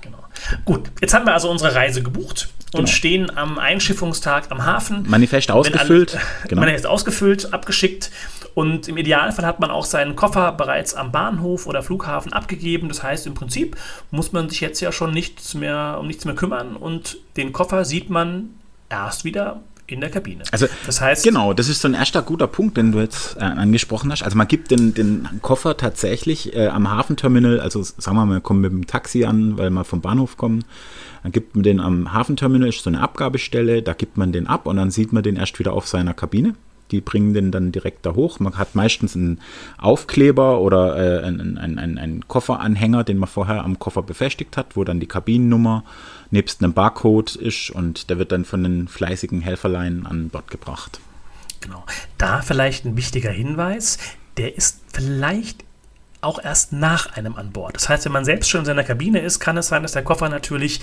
[0.00, 0.16] Genau.
[0.64, 2.86] Gut, jetzt haben wir also unsere Reise gebucht und Genau.
[2.86, 5.04] stehen am Einschiffungstag am Hafen.
[5.08, 6.14] Manifest ausgefüllt.
[6.14, 6.60] Alle, Genau.
[6.62, 8.10] Man ist ausgefüllt, abgeschickt
[8.54, 12.88] und im Idealfall hat man auch seinen Koffer bereits am Bahnhof oder Flughafen abgegeben.
[12.88, 13.76] Das heißt, im Prinzip
[14.10, 17.84] muss man sich jetzt ja schon nichts mehr, um nichts mehr kümmern und den Koffer
[17.84, 18.50] sieht man
[18.90, 20.42] erst wieder in der Kabine.
[20.52, 23.40] Also, das heißt, Genau, das ist so ein erster guter Punkt, den du jetzt äh,
[23.40, 24.22] angesprochen hast.
[24.22, 28.42] Also man gibt den, den Koffer tatsächlich äh, am Hafenterminal, also sagen wir mal, man
[28.42, 30.66] kommt mit dem Taxi an, weil man vom Bahnhof kommt,
[31.22, 34.66] dann gibt man den am Hafenterminal, ist so eine Abgabestelle, da gibt man den ab
[34.66, 36.54] und dann sieht man den erst wieder auf seiner Kabine.
[36.90, 38.40] Die bringen den dann direkt da hoch.
[38.40, 39.40] Man hat meistens einen
[39.76, 44.84] Aufkleber oder äh, einen, einen, einen, Kofferanhänger, den man vorher am Koffer befestigt hat, wo
[44.84, 45.84] dann die Kabinennummer
[46.30, 50.98] nebst einem Barcode ist und der wird dann von den fleißigen Helferlein an Bord gebracht.
[51.60, 51.84] Genau.
[52.16, 53.98] Da vielleicht ein wichtiger Hinweis,
[54.38, 55.64] der ist vielleicht
[56.20, 57.76] auch erst nach einem an Bord.
[57.76, 60.02] Das heißt, wenn man selbst schon in seiner Kabine ist, kann es sein, dass der
[60.02, 60.80] Koffer natürlich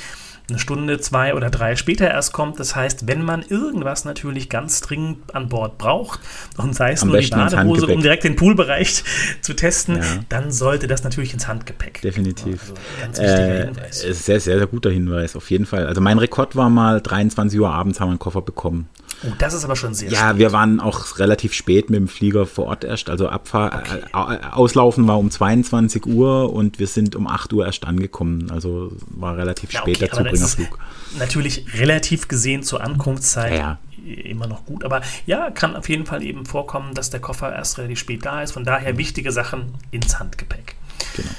[0.50, 2.60] eine Stunde, zwei oder drei später erst kommt.
[2.60, 6.20] Das heißt, wenn man irgendwas natürlich ganz dringend an Bord braucht
[6.58, 9.04] und sei es Am nur die Badehose, um direkt den Poolbereich
[9.42, 10.04] zu testen, Ja.
[10.30, 12.02] dann sollte das natürlich ins Handgepäck.
[12.02, 12.62] Definitiv.
[12.62, 14.00] Also ganz wichtiger Äh, Hinweis.
[14.02, 15.88] sehr, sehr, sehr guter Hinweis, auf jeden Fall.
[15.88, 18.88] Also mein Rekord war mal 23 Uhr abends haben wir einen Koffer bekommen.
[19.24, 22.46] Oh, das ist aber schon sehr Ja, wir waren auch relativ spät mit dem Flieger
[22.46, 23.10] vor Ort erst.
[23.10, 24.00] Also Abfahr Okay.
[24.00, 28.52] äh, au- Auslaufen war um 22 Uhr und wir sind um 8 Uhr erst angekommen.
[28.52, 30.80] Also war relativ Ja, spät okay, der aber Zubringerflug.
[31.18, 34.84] Natürlich relativ gesehen zur Ankunftszeit Ja, immer noch gut.
[34.84, 38.42] Aber ja, kann auf jeden Fall eben vorkommen, dass der Koffer erst relativ spät da
[38.42, 38.52] ist.
[38.52, 40.76] Von daher wichtige Sachen ins Handgepäck.
[41.16, 41.30] Genau.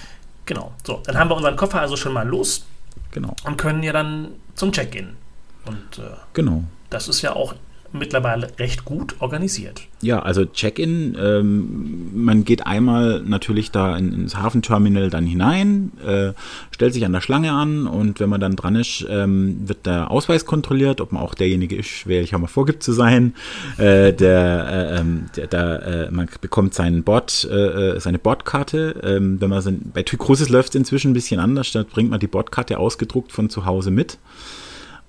[0.47, 0.73] Genau.
[0.85, 2.67] So, dann haben wir unseren Koffer also schon mal los
[3.13, 3.35] Genau.
[3.45, 5.17] und können ja dann zum Check-in.
[5.65, 6.65] Und äh, Genau.
[6.91, 7.55] das ist ja auch
[7.93, 9.83] mittlerweile recht gut organisiert.
[10.03, 16.33] Ja, also Check-in, ähm, man geht einmal natürlich da in, ins Hafenterminal dann hinein, äh,
[16.71, 20.11] stellt sich an der Schlange an und wenn man dann dran ist, ähm, wird der
[20.11, 23.35] Ausweis kontrolliert, ob man auch derjenige ist, welcher man vorgibt zu sein.
[23.79, 27.55] Äh, der, äh, ähm, der, der, äh, man bekommt seinen Bord, äh,
[27.97, 29.01] äh, seine Bordkarte.
[29.03, 32.11] Ähm, wenn man so, bei TUI Cruises läuft es inzwischen ein bisschen anders, da bringt
[32.11, 34.19] man die Bordkarte ausgedruckt von zu Hause mit.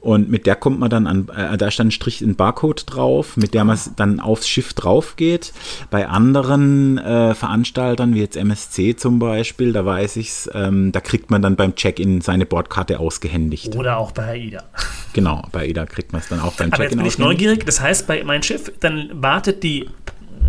[0.07, 2.83] Und mit der kommt man dann an, äh, da ist dann ein Strich, ein Barcode
[2.85, 5.51] drauf, mit der man s- dann aufs Schiff drauf geht.
[5.89, 11.29] Bei anderen äh, Veranstaltern, wie jetzt MSC zum Beispiel, da weiß ich's, ähm, da kriegt
[11.29, 13.75] man dann beim Check-in seine Bordkarte ausgehändigt.
[13.75, 14.63] Oder auch bei AIDA.
[15.11, 17.41] Genau, bei IDA kriegt man es dann auch beim Aber jetzt Check-in bin ich ausgehändigt.
[17.41, 17.65] neugierig.
[17.65, 19.89] Das heißt, bei mein Schiff, dann wartet die,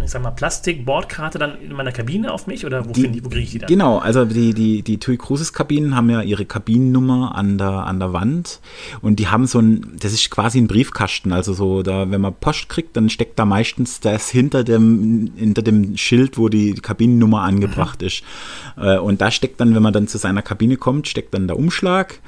[0.04, 3.28] ich sag mal, Plastik-Bordkarte dann in meiner Kabine auf mich oder wo, Die- ich, wo
[3.28, 3.68] kriege ich die dann?
[3.68, 7.98] Genau, also die, die, die TUI Cruises Kabinen haben ja ihre Kabinennummer an der, an
[7.98, 8.60] der Wand
[9.00, 12.34] und die haben so ein, das ist quasi ein Briefkasten, also so, da, wenn man
[12.34, 17.42] Post kriegt, dann steckt da meistens das hinter dem, hinter dem Schild, wo die Kabinennummer
[17.42, 18.22] angebracht ist.
[18.76, 21.58] Äh, Und da steckt dann, wenn man dann zu seiner Kabine kommt, steckt dann der
[21.58, 22.20] Umschlag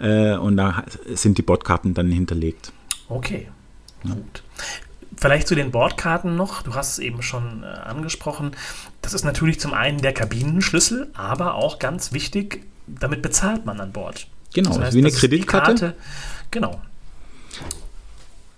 [0.00, 0.84] äh, und da
[1.14, 2.72] sind die Bordkarten dann hinterlegt.
[3.08, 3.48] Okay,
[4.02, 4.42] gut.
[5.18, 6.62] Vielleicht zu den Bordkarten noch.
[6.62, 8.52] Du hast es eben schon äh, angesprochen.
[9.02, 13.92] Das ist natürlich zum einen der Kabinenschlüssel, aber auch ganz wichtig, damit bezahlt man an
[13.92, 14.26] Bord.
[14.54, 15.72] Genau, Das ist heißt, wie eine Kreditkarte.
[15.72, 15.94] Karte-
[16.50, 16.80] Genau.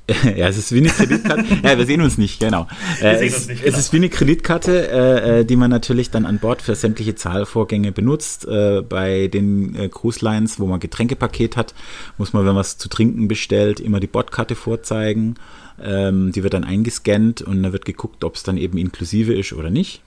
[0.37, 1.45] Ja, es ist wie eine Kreditkarte.
[1.63, 2.67] ja, wir sehen uns nicht, genau.
[3.01, 3.79] Äh, sehen es, uns nicht, es genau.
[3.79, 7.93] ist wie eine Kreditkarte, äh, äh, die man natürlich dann an Bord für sämtliche Zahlvorgänge
[7.93, 8.47] benutzt.
[8.47, 11.75] Äh, bei den äh, Cruise Lines, wo man Getränkepaket hat,
[12.17, 15.35] muss man, wenn man es zu trinken bestellt, immer die Bordkarte vorzeigen.
[15.83, 19.53] Ähm, die wird dann eingescannt und da wird geguckt, ob es dann eben inklusive ist
[19.53, 20.03] oder nicht.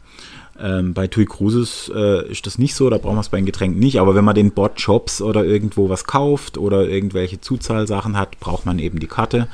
[0.59, 3.45] Ähm, bei TUI Cruises äh, ist das nicht so, da brauchen wir es bei den
[3.45, 3.99] Getränken nicht.
[3.99, 8.79] Aber wenn man den Bordshops oder irgendwo was kauft oder irgendwelche Zuzahlsachen hat, braucht man
[8.79, 9.47] eben die Karte.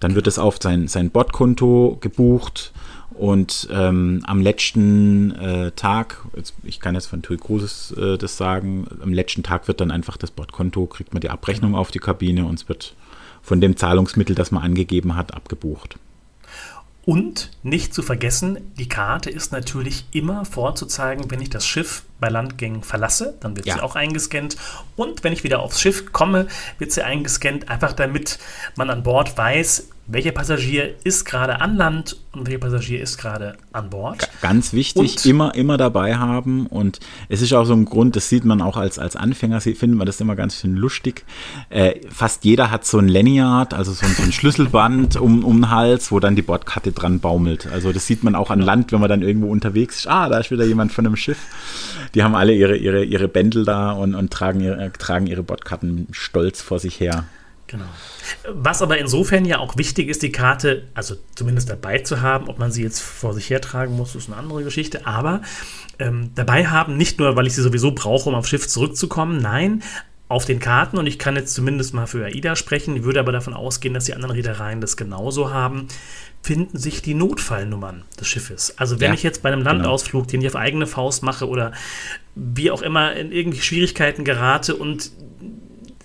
[0.00, 2.72] Dann wird es auf sein, sein Bordkonto gebucht
[3.20, 8.38] und ähm, am letzten äh, Tag, jetzt, ich kann jetzt von TUI Cruises äh, das
[8.38, 11.98] sagen, am letzten Tag wird dann einfach das Bordkonto, kriegt man die Abrechnung auf die
[11.98, 12.94] Kabine und es wird
[13.42, 15.98] von dem Zahlungsmittel, das man angegeben hat, abgebucht.
[17.04, 22.28] Und nicht zu vergessen, die Karte ist natürlich immer vorzuzeigen, wenn ich das Schiff bei
[22.28, 23.74] Landgängen verlasse, dann wird Ja.
[23.74, 24.56] sie auch eingescannt.
[24.96, 26.46] Und wenn ich wieder aufs Schiff komme,
[26.78, 28.38] wird sie eingescannt, einfach damit
[28.76, 33.56] man an Bord weiß, welcher Passagier ist gerade an Land und welcher Passagier ist gerade
[33.72, 34.28] an Bord.
[34.42, 36.66] Ganz wichtig, Und- immer, immer dabei haben.
[36.66, 39.92] Und es ist auch so ein Grund, das sieht man auch als, als Anfänger, findet
[39.92, 41.24] man das immer ganz schön lustig.
[41.68, 45.58] Äh, fast jeder hat so ein Lanyard, also so ein, so ein Schlüsselband um, um
[45.60, 47.68] den Hals, wo dann die Bordkarte dran baumelt.
[47.72, 50.06] Also das sieht man auch an Land, wenn man dann irgendwo unterwegs ist.
[50.08, 51.38] Ah, da ist wieder jemand von einem Schiff.
[52.14, 56.08] Die haben alle ihre, ihre, ihre Bändel da und, und tragen, ihre, tragen ihre Bordkarten
[56.10, 57.24] stolz vor sich her.
[57.70, 57.84] Genau.
[58.48, 62.58] Was aber insofern ja auch wichtig ist, die Karte, also zumindest dabei zu haben, ob
[62.58, 65.42] man sie jetzt vor sich hertragen muss, ist eine andere Geschichte, aber
[66.00, 69.84] ähm, dabei haben, nicht nur, weil ich sie sowieso brauche, um aufs Schiff zurückzukommen, nein,
[70.26, 73.54] auf den Karten, und ich kann jetzt zumindest mal für AIDA sprechen, würde aber davon
[73.54, 75.86] ausgehen, dass die anderen Reedereien das genauso haben,
[76.42, 78.78] finden sich die Notfallnummern des Schiffes.
[78.78, 81.72] Also wenn Ja, ich jetzt bei einem Landausflug, den ich auf eigene Faust mache oder
[82.34, 85.10] wie auch immer in irgendwie Schwierigkeiten gerate und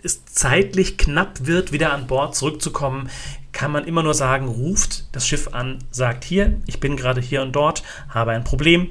[0.04, 3.10] es zeitlich knapp wird, wieder an Bord zurückzukommen,
[3.54, 7.42] kann man immer nur sagen, ruft das Schiff an, sagt hier, ich bin gerade hier
[7.42, 8.90] und dort, habe ein Problem.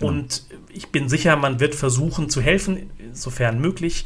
[0.00, 4.04] Und ich bin sicher, man wird versuchen zu helfen, sofern möglich.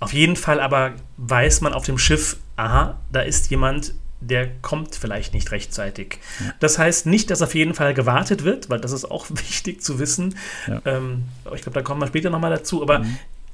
[0.00, 4.94] Auf jeden Fall aber weiß man auf dem Schiff, aha, da ist jemand, der kommt
[4.94, 6.18] vielleicht nicht rechtzeitig.
[6.60, 9.98] Das heißt nicht, dass auf jeden Fall gewartet wird, weil das ist auch wichtig zu
[9.98, 10.36] wissen.
[10.66, 10.80] Ja.
[10.84, 11.24] Ähm,
[11.54, 12.82] ich glaube, da kommen wir später nochmal dazu.
[12.82, 13.04] Aber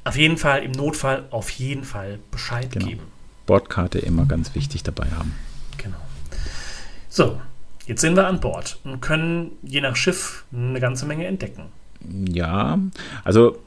[0.05, 2.87] auf jeden Fall im Notfall auf jeden Fall Bescheid Genau.
[2.87, 3.03] geben.
[3.47, 5.35] Bordkarte immer ganz wichtig dabei haben.
[5.79, 5.97] Genau.
[7.09, 7.41] So,
[7.87, 11.65] jetzt sind wir an Bord und können je nach Schiff eine ganze Menge entdecken.
[12.29, 12.79] Ja,
[13.25, 13.59] also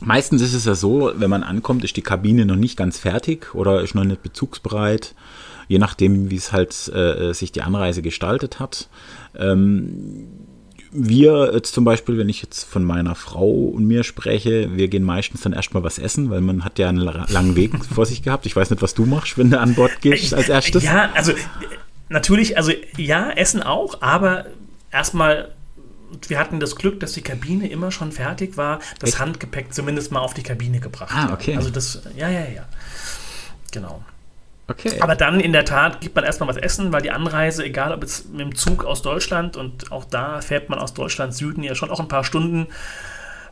[0.00, 3.54] meistens ist es ja so, wenn man ankommt, ist die Kabine noch nicht ganz fertig
[3.54, 5.14] oder ist noch nicht bezugsbereit,
[5.68, 8.88] je nachdem, wie es halt äh, sich die Anreise gestaltet hat.
[9.38, 10.26] Ähm,
[10.90, 15.04] wir jetzt zum Beispiel, wenn ich jetzt von meiner Frau und mir spreche, wir gehen
[15.04, 18.22] meistens dann erstmal was essen, weil man hat ja einen la- langen Weg vor sich
[18.22, 18.46] gehabt.
[18.46, 20.82] Ich weiß nicht, was du machst, wenn du an Bord gehst als erstes.
[20.84, 21.36] Ja, also äh,
[22.08, 24.46] natürlich, also ja, Essen auch, aber
[24.90, 25.50] erstmal,
[26.26, 29.18] wir hatten das Glück, dass die Kabine immer schon fertig war, das Echt?
[29.18, 31.12] Handgepäck zumindest mal auf die Kabine gebracht.
[31.14, 31.54] Ah, okay.
[31.54, 32.66] Also das, ja, ja, ja.
[33.72, 34.02] Genau.
[34.68, 35.00] Okay.
[35.00, 38.02] Aber dann in der Tat gibt man erstmal was essen, weil die Anreise, egal ob
[38.02, 41.74] jetzt mit dem Zug aus Deutschland und auch da fährt man aus Deutschland Süden ja
[41.74, 42.66] schon auch ein paar Stunden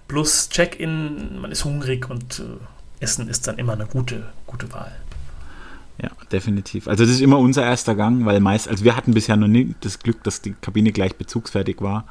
[0.09, 4.92] plus Check-in, man ist hungrig und äh, Essen ist dann immer eine gute, gute Wahl.
[6.02, 6.88] Ja, definitiv.
[6.88, 9.74] Also das ist immer unser erster Gang, weil meist, also wir hatten bisher noch nie
[9.80, 12.04] das Glück, dass die Kabine gleich bezugsfertig war.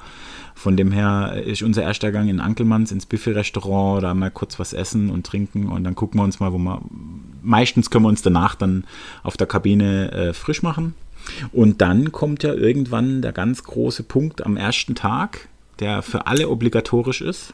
[0.56, 4.74] Von dem her ist unser erster Gang in Ankelmanns ins Buffet-Restaurant, da mal kurz was
[4.74, 6.82] essen und trinken und dann gucken wir uns mal, wo wir.
[7.44, 8.86] Meistens können wir uns danach dann
[9.22, 10.96] auf der Kabine äh, frisch machen.
[11.52, 15.48] Und dann kommt ja irgendwann der ganz große Punkt am ersten Tag,
[15.80, 17.54] der für alle obligatorisch ist.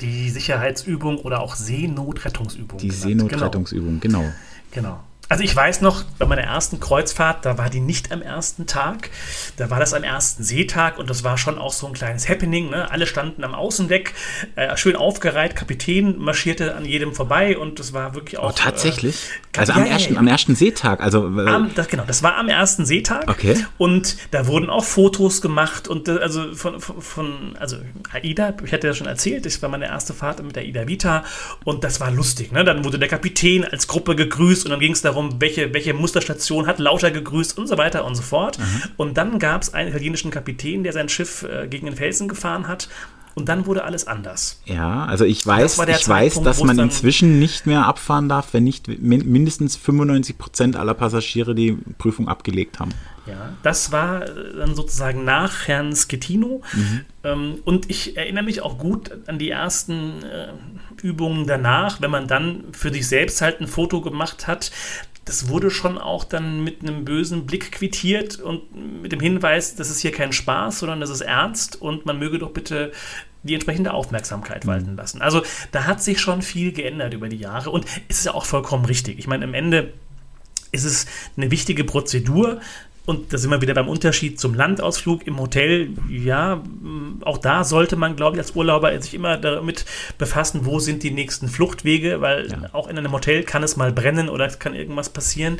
[0.00, 2.78] Die Sicherheitsübung oder auch Seenotrettungsübung.
[2.78, 3.02] Die genannt.
[3.02, 4.24] Seenotrettungsübung, genau.
[4.72, 5.00] Genau.
[5.28, 9.10] Also ich weiß noch, bei meiner ersten Kreuzfahrt, da war die nicht am ersten Tag,
[9.56, 12.70] da war das am ersten Seetag und das war schon auch so ein kleines Happening.
[12.70, 12.90] Ne?
[12.90, 14.14] Alle standen am Außendeck,
[14.54, 18.50] äh, schön aufgereiht, Kapitän marschierte an jedem vorbei und das war wirklich auch...
[18.50, 19.16] Oh, tatsächlich?
[19.52, 20.20] Äh, also am, ja, ersten, ja.
[20.20, 21.26] am ersten Seetag, also...
[21.40, 23.28] äh, Am, das, genau, das war am ersten Seetag.
[23.28, 23.56] Okay.
[23.78, 27.78] Und da wurden auch Fotos gemacht und äh, also von, von, von also
[28.12, 31.24] AIDA, ich hatte ja schon erzählt, das war meine erste Fahrt mit der AIDA Vita
[31.64, 32.52] und das war lustig.
[32.52, 32.64] Ne?
[32.64, 36.66] Dann wurde der Kapitän als Gruppe gegrüßt und dann ging es darum, welche, welche Musterstation
[36.66, 38.58] hat lauter gegrüßt und so weiter und so fort.
[38.96, 42.68] Und dann gab es einen italienischen Kapitän, der sein Schiff äh, gegen den Felsen gefahren
[42.68, 42.88] hat.
[43.34, 44.62] Und dann wurde alles anders.
[44.64, 48.88] Ja, also ich weiß, ich weiß, dass man inzwischen nicht mehr abfahren darf, wenn nicht
[48.88, 52.92] min mindestens 95 Prozent aller Passagiere die Prüfung abgelegt haben.
[53.26, 56.62] Ja, das war äh, dann sozusagen nach Herrn Schettino.
[57.24, 60.52] Ähm, und ich erinnere mich auch gut an die ersten äh,
[61.02, 64.70] Übungen danach, wenn man dann für sich selbst halt ein Foto gemacht hat.
[65.24, 69.90] Das wurde schon auch dann mit einem bösen Blick quittiert und mit dem Hinweis, das
[69.90, 72.92] ist hier kein Spaß, sondern das ist ernst und man möge doch bitte
[73.42, 75.22] die entsprechende Aufmerksamkeit walten lassen.
[75.22, 78.44] Also da hat sich schon viel geändert über die Jahre und es ist ja auch
[78.44, 79.18] vollkommen richtig.
[79.18, 79.92] Ich meine, am Ende
[80.72, 82.60] ist es eine wichtige Prozedur.
[83.06, 85.90] Und da sind wir wieder beim Unterschied zum Landausflug im Hotel.
[86.10, 86.60] Ja,
[87.22, 89.86] auch da sollte man, glaube ich, als Urlauber sich immer damit
[90.18, 92.70] befassen, wo sind die nächsten Fluchtwege, weil Ja.
[92.72, 95.58] auch in einem Hotel kann es mal brennen oder es kann irgendwas passieren.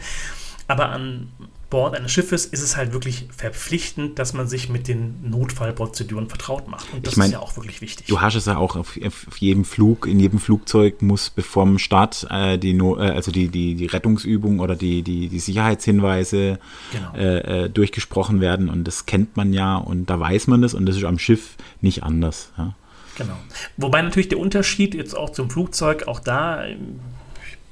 [0.66, 1.28] Aber an
[1.68, 6.68] Bord eines Schiffes ist es halt wirklich verpflichtend, dass man sich mit den Notfallprozeduren vertraut
[6.68, 6.86] macht.
[6.92, 8.06] Und das Ich mein, ist ja auch wirklich wichtig.
[8.06, 11.78] Du hast es ja auch auf, auf jedem Flug, in jedem Flugzeug muss bevor dem
[11.78, 16.58] Start äh, die, no äh, also die, die, die Rettungsübung oder die, die, die Sicherheitshinweise
[16.92, 17.14] Genau.
[17.14, 20.86] äh, äh, durchgesprochen werden und das kennt man ja und da weiß man das und
[20.86, 22.52] das ist am Schiff nicht anders.
[22.56, 22.74] Ja.
[23.18, 23.36] Genau.
[23.76, 26.64] Wobei natürlich der Unterschied jetzt auch zum Flugzeug, auch da,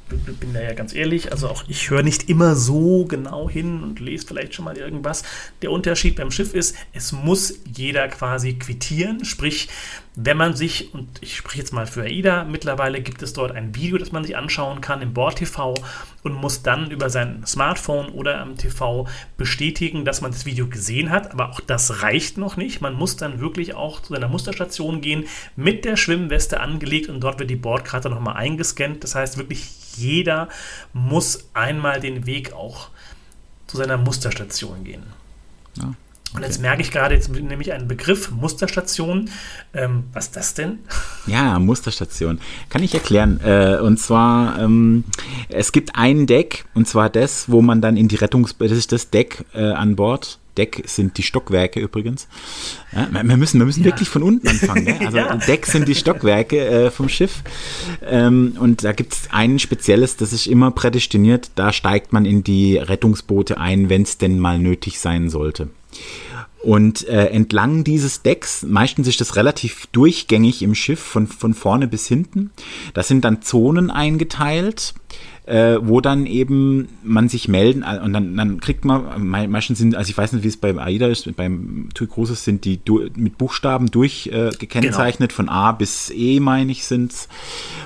[0.08, 4.00] bin da ja ganz ehrlich, also auch ich höre nicht immer so genau hin und
[4.00, 5.22] lese vielleicht schon mal irgendwas.
[5.62, 9.68] Der Unterschied beim Schiff ist, es muss jeder quasi quittieren, sprich,
[10.16, 13.74] wenn man sich, und ich spreche jetzt mal für AIDA, mittlerweile gibt es dort ein
[13.74, 15.74] Video, das man sich anschauen kann im Bord-TV
[16.22, 21.10] und muss dann über sein Smartphone oder am TV bestätigen, dass man das Video gesehen
[21.10, 21.32] hat.
[21.32, 22.80] Aber auch das reicht noch nicht.
[22.80, 25.24] Man muss dann wirklich auch zu seiner Musterstation gehen,
[25.56, 29.02] mit der Schwimmweste angelegt und dort wird die Bordkarte nochmal eingescannt.
[29.02, 30.48] Das heißt, wirklich jeder
[30.92, 32.88] muss einmal den Weg auch
[33.66, 35.02] zu seiner Musterstation gehen.
[35.76, 35.94] Ja,
[36.35, 39.30] Und jetzt merke ich gerade, jetzt nehme ich einen Begriff, Musterstation.
[39.72, 40.78] Ähm, was ist das denn?
[41.26, 42.38] Ja, Musterstation.
[42.68, 43.40] Kann ich erklären.
[43.42, 45.04] Äh, und zwar, ähm,
[45.48, 48.54] es gibt ein Deck, und zwar das, wo man dann in die Rettungs...
[48.59, 50.38] Das ist das Deck äh, an Bord.
[50.56, 52.28] Deck sind die Stockwerke übrigens.
[52.92, 53.86] Ja, wir müssen, wir müssen Ja.
[53.86, 54.84] wirklich von unten anfangen.
[54.84, 54.98] Ne?
[55.00, 55.34] Also Ja.
[55.36, 57.42] Deck sind die Stockwerke äh, vom Schiff.
[58.06, 61.50] Ähm, und da gibt es ein spezielles, das ist immer prädestiniert.
[61.56, 65.68] Da steigt man in die Rettungsboote ein, wenn es denn mal nötig sein sollte.
[66.62, 71.86] Und äh, entlang dieses Decks, meistens ist das relativ durchgängig im Schiff, von, von vorne
[71.86, 72.52] bis hinten.
[72.94, 74.94] Da sind dann Zonen eingeteilt,
[75.46, 79.78] äh, wo dann eben man sich melden äh, und dann, dann kriegt man, mei- meistens
[79.78, 82.78] sind, also ich weiß nicht, wie es beim AIDA ist, beim TUI Cruises sind die
[82.83, 87.28] du, mit Buchstaben durchgekennzeichnet, äh, gekennzeichnet, von A bis E, meine ich, sind's.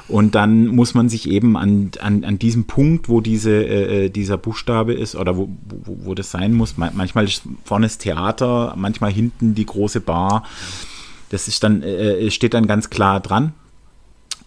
[0.06, 4.08] Und dann muss man sich eben an, an, an diesem Punkt, wo diese, äh, äh,
[4.08, 5.48] dieser Buchstabe ist oder wo,
[5.84, 10.00] wo, wo das sein muss, ma- manchmal ist vorne das Theater, manchmal hinten die große
[10.00, 10.44] Bar.
[11.30, 13.52] Das ist dann, äh, steht dann ganz klar dran.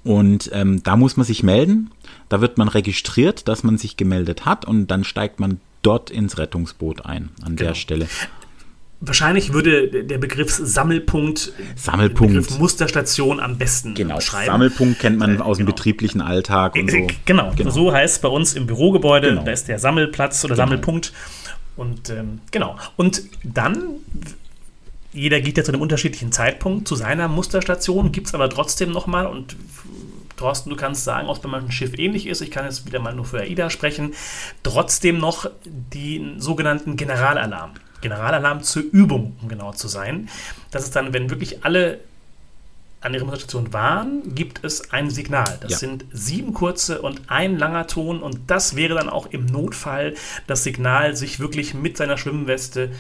[0.04, 1.92] Und ähm, da muss man sich melden.
[2.32, 6.38] Da wird man registriert, dass man sich gemeldet hat und dann steigt man dort ins
[6.38, 7.72] Rettungsboot ein, an Genau.
[7.72, 8.08] der Stelle.
[9.02, 12.34] Wahrscheinlich würde der Begriff Sammelpunkt, Sammelpunkt.
[12.34, 14.46] Begriff Musterstation am besten Genau, beschreiben.
[14.46, 15.76] Sammelpunkt kennt man aus dem genau.
[15.76, 16.96] betrieblichen Alltag und so.
[16.96, 19.32] Äh, Genau, so heißt es bei uns im Bürogebäude.
[19.32, 19.44] Genau.
[19.44, 21.12] Da ist der Sammelplatz oder Sammelpunkt.
[21.76, 22.78] Und ähm, genau.
[22.96, 23.96] Und dann,
[25.12, 29.26] jeder geht ja zu einem unterschiedlichen Zeitpunkt zu seiner Musterstation, gibt es aber trotzdem nochmal
[29.26, 29.58] und
[30.42, 32.42] Thorsten, du kannst sagen, ob es bei manchen Schiff ähnlich ist.
[32.42, 34.14] Ich kann jetzt wieder mal nur für AIDA sprechen.
[34.64, 37.72] Trotzdem noch den sogenannten Generalalarm.
[38.02, 40.28] Generalalarm zur Übung, um genau zu sein.
[40.72, 42.00] Das ist dann, wenn wirklich alle
[43.02, 45.58] an ihrer Musterstation waren, gibt es ein Signal.
[45.62, 45.78] Das Ja.
[45.78, 50.14] sind sieben kurze und ein langer Ton und das wäre dann auch im Notfall
[50.48, 52.92] das Signal, sich wirklich mit seiner Schwimmweste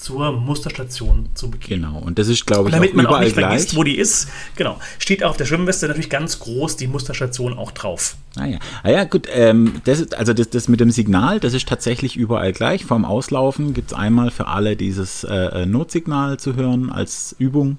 [0.00, 1.82] zur Musterstation zu begeben.
[1.82, 3.46] Genau, und das ist, glaube ich, auch damit man auch überall nicht gleich.
[3.46, 7.70] vergisst, wo die ist, genau, steht auf der Schwimmweste natürlich ganz groß die Musterstation auch
[7.70, 8.16] drauf.
[8.36, 11.52] Ah ja, ah ja gut, ähm, das ist, also das, das mit dem Signal, das
[11.52, 12.84] ist tatsächlich überall gleich.
[12.84, 17.78] Vorm Auslaufen gibt es einmal für alle dieses äh, äh, Notsignal zu hören als Übung.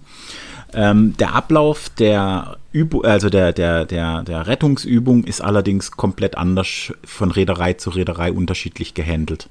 [0.73, 6.93] Ähm, der Ablauf der Übung, also der, der, der, der Rettungsübung ist allerdings komplett anders
[7.03, 9.49] von Reederei zu Reederei unterschiedlich gehandelt.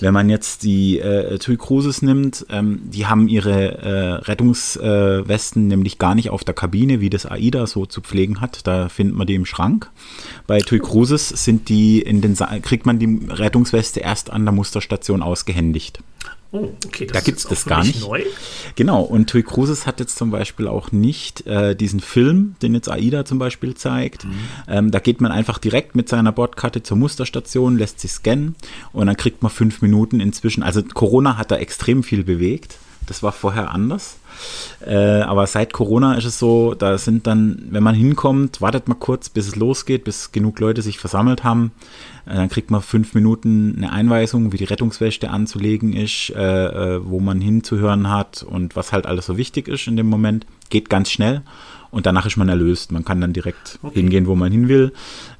[0.00, 5.68] Wenn man jetzt die äh, TUI Cruises nimmt, ähm, die haben ihre äh, Rettungswesten äh,
[5.68, 8.66] nämlich gar nicht auf der Kabine, wie das AIDA so zu pflegen hat.
[8.66, 9.90] Da findet man die im Schrank.
[10.46, 15.22] Bei TUI Cruises sind die in den kriegt man die Rettungsweste erst an der Musterstation
[15.22, 16.00] ausgehändigt.
[16.52, 18.00] Oh, okay, das da gibt es das gar nicht.
[18.00, 18.22] Neu.
[18.76, 22.88] Genau, und Tui Cruises hat jetzt zum Beispiel auch nicht äh, diesen Film, den jetzt
[22.88, 24.24] AIDA zum Beispiel zeigt.
[24.24, 24.34] Mhm.
[24.68, 28.54] Ähm, da geht man einfach direkt mit seiner Bordkarte zur Musterstation, lässt sich scannen
[28.92, 30.62] und dann kriegt man fünf Minuten inzwischen.
[30.62, 32.78] Also Corona hat da extrem viel bewegt.
[33.06, 34.16] Das war vorher anders.
[34.84, 38.98] Äh, aber seit Corona ist es so, da sind dann, wenn man hinkommt, wartet man
[38.98, 41.72] kurz, bis es losgeht, bis genug Leute sich versammelt haben.
[42.26, 47.00] Äh, dann kriegt man fünf Minuten eine Einweisung, wie die Rettungsweste anzulegen ist, äh, äh,
[47.04, 50.46] wo man hinzuhören hat und was halt alles so wichtig ist in dem Moment.
[50.70, 51.42] Geht ganz schnell
[51.90, 52.92] und danach ist man erlöst.
[52.92, 54.00] Man kann dann direkt okay.
[54.00, 54.92] hingehen, wo man hin will.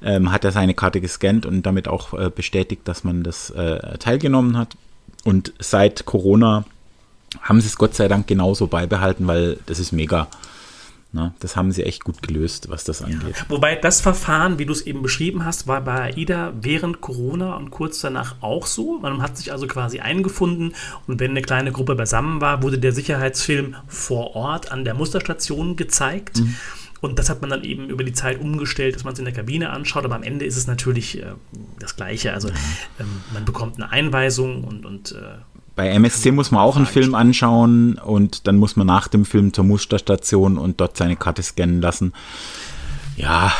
[0.03, 3.99] Ähm, hat er seine Karte gescannt und damit auch äh, bestätigt, dass man das äh,
[3.99, 4.77] teilgenommen hat.
[5.25, 6.65] Und seit Corona
[7.43, 10.29] haben sie es Gott sei Dank genauso beibehalten, weil das ist mega.
[11.13, 13.37] Na, das haben sie echt gut gelöst, was das angeht.
[13.37, 13.45] Ja.
[13.49, 17.71] Wobei das Verfahren, wie du es eben beschrieben hast, war bei AIDA während Corona und
[17.71, 18.99] kurz danach auch so.
[18.99, 20.75] Man hat sich also quasi eingefunden
[21.07, 25.77] und wenn eine kleine Gruppe beisammen war, wurde der Sicherheitsfilm vor Ort an der Musterstation
[25.77, 26.41] gezeigt.
[26.41, 26.57] Mhm.
[27.01, 29.35] Und das hat man dann eben über die Zeit umgestellt, dass man es in der
[29.35, 30.05] Kabine anschaut.
[30.05, 31.27] Aber am Ende ist es natürlich äh,
[31.79, 32.33] das Gleiche.
[32.33, 35.39] Also ähm, man bekommt eine Einweisung und, und äh,
[35.77, 39.53] bei MSC muss man auch einen Film anschauen und dann muss man nach dem Film
[39.53, 42.15] zur Musterstation und dort seine Karte scannen lassen.
[43.17, 43.53] Ja.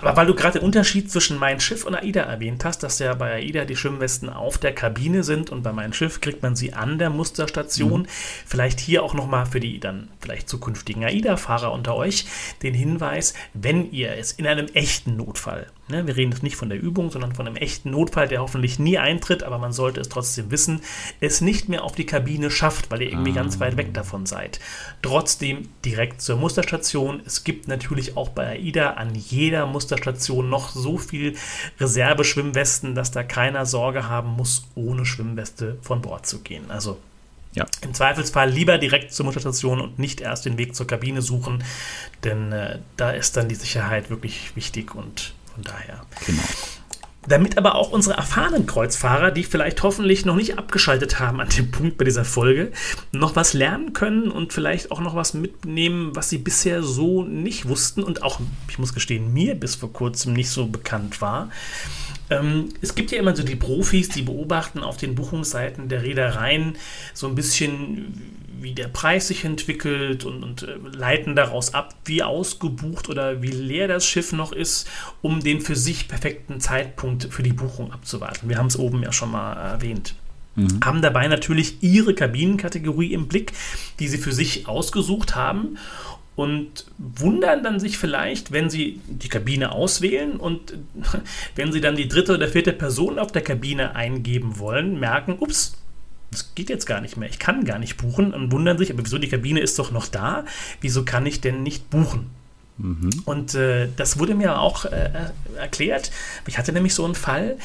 [0.00, 3.14] Aber weil du gerade den Unterschied zwischen Mein Schiff und AIDA erwähnt hast, dass ja
[3.14, 6.72] bei AIDA die Schwimmwesten auf der Kabine sind und bei Mein Schiff kriegt man sie
[6.72, 8.02] an der Musterstation.
[8.02, 8.06] Mhm.
[8.46, 12.26] Vielleicht hier auch nochmal für die dann vielleicht zukünftigen AIDA-Fahrer unter euch
[12.62, 16.70] den Hinweis, wenn ihr es in einem echten Notfall Ne, wir reden jetzt nicht von
[16.70, 20.08] der Übung, sondern von einem echten Notfall, der hoffentlich nie eintritt, aber man sollte es
[20.08, 20.80] trotzdem wissen,
[21.20, 23.34] es nicht mehr auf die Kabine schafft, weil ihr irgendwie ah.
[23.34, 24.60] ganz weit weg davon seid.
[25.02, 27.20] Trotzdem direkt zur Musterstation.
[27.26, 31.36] Es gibt natürlich auch bei AIDA an jeder Musterstation noch so viel
[31.78, 36.70] Reserveschwimmwesten, dass da keiner Sorge haben muss, ohne Schwimmweste von Bord zu gehen.
[36.70, 36.96] Also
[37.54, 37.66] ja.
[37.82, 41.62] Im Zweifelsfall lieber direkt zur Musterstation und nicht erst den Weg zur Kabine suchen,
[42.24, 46.02] denn äh, da ist dann die Sicherheit wirklich wichtig und von daher.
[46.26, 46.42] Genau.
[47.26, 51.70] Damit aber auch unsere erfahrenen Kreuzfahrer, die vielleicht hoffentlich noch nicht abgeschaltet haben an dem
[51.70, 52.70] Punkt bei dieser Folge,
[53.12, 57.66] noch was lernen können und vielleicht auch noch was mitnehmen, was sie bisher so nicht
[57.66, 61.48] wussten und auch, ich muss gestehen, mir bis vor kurzem nicht so bekannt war.
[62.28, 66.76] Ähm, es gibt ja immer so die Profis, die beobachten auf den Buchungsseiten der Reedereien
[67.14, 72.22] so ein bisschen, wie der Preis sich entwickelt und, und äh, leiten daraus ab, wie
[72.22, 74.88] ausgebucht oder wie leer das Schiff noch ist,
[75.22, 78.48] um den für sich perfekten Zeitpunkt für die Buchung abzuwarten.
[78.48, 80.14] Wir haben es oben ja schon mal erwähnt.
[80.56, 80.80] Mhm.
[80.84, 83.52] Haben dabei natürlich ihre Kabinenkategorie im Blick,
[83.98, 85.78] die sie für sich ausgesucht haben
[86.36, 90.74] und wundern dann sich vielleicht, wenn sie die Kabine auswählen und
[91.54, 95.76] wenn sie dann die dritte oder vierte Person auf der Kabine eingeben wollen, merken, ups,
[96.30, 99.04] das geht jetzt gar nicht mehr, ich kann gar nicht buchen und wundern sich, aber
[99.04, 100.44] wieso die Kabine ist doch noch da,
[100.80, 102.30] wieso kann ich denn nicht buchen?
[102.78, 103.10] Mhm.
[103.24, 106.10] Und äh, das wurde mir auch äh, erklärt.
[106.46, 107.56] Ich hatte nämlich so einen Fall.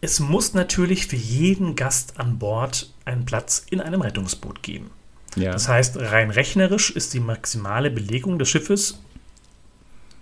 [0.00, 4.90] Es muss natürlich für jeden Gast an Bord einen Platz in einem Rettungsboot geben.
[5.36, 5.52] Ja.
[5.52, 8.98] Das heißt, rein rechnerisch ist die maximale Belegung des Schiffes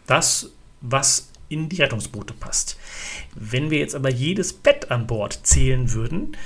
[0.07, 0.51] das,
[0.81, 2.77] was in die Rettungsboote passt.
[3.35, 6.37] Wenn wir jetzt aber jedes Bett an Bord zählen würden,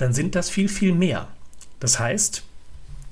[0.00, 1.28] dann sind das viel, viel mehr.
[1.78, 2.42] Das heißt,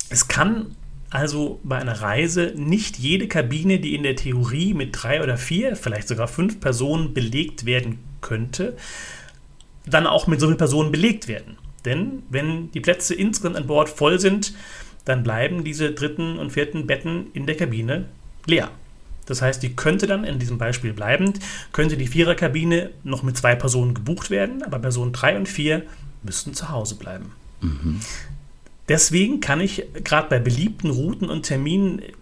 [0.08, 0.74] es kann
[1.10, 5.76] also bei einer Reise nicht jede Kabine, die in der Theorie mit drei oder vier,
[5.76, 8.76] vielleicht sogar fünf Personen belegt werden könnte,
[9.86, 11.58] dann auch mit so vielen Personen belegt werden.
[11.84, 14.54] Denn wenn die Plätze insgesamt an Bord voll sind,
[15.04, 18.06] dann bleiben diese dritten und vierten Betten in der Kabine
[18.46, 18.70] leer.
[19.26, 21.38] Das heißt, die könnte dann in diesem Beispiel bleibend,
[21.72, 25.82] könnte die Viererkabine noch mit zwei Personen gebucht werden, aber Personen drei und vier
[26.22, 27.32] müssten zu Hause bleiben.
[27.60, 28.00] Mhm.
[28.88, 32.12] Deswegen kann ich gerade bei beliebten Routen und Terminen äh,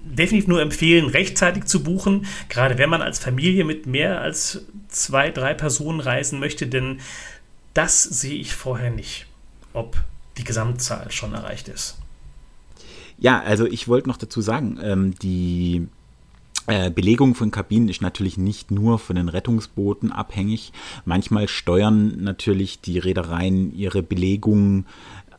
[0.00, 5.30] definitiv nur empfehlen, rechtzeitig zu buchen, gerade wenn man als Familie mit mehr als zwei,
[5.30, 7.00] drei Personen reisen möchte, denn
[7.74, 9.26] das sehe ich vorher nicht,
[9.72, 9.98] ob
[10.38, 11.98] die Gesamtzahl schon erreicht ist.
[13.18, 15.88] Ja, also ich wollte noch dazu sagen, ähm, die
[16.66, 20.72] Belegung von Kabinen ist natürlich nicht nur von den Rettungsbooten abhängig.
[21.04, 24.84] Manchmal steuern natürlich die Reedereien ihre Belegung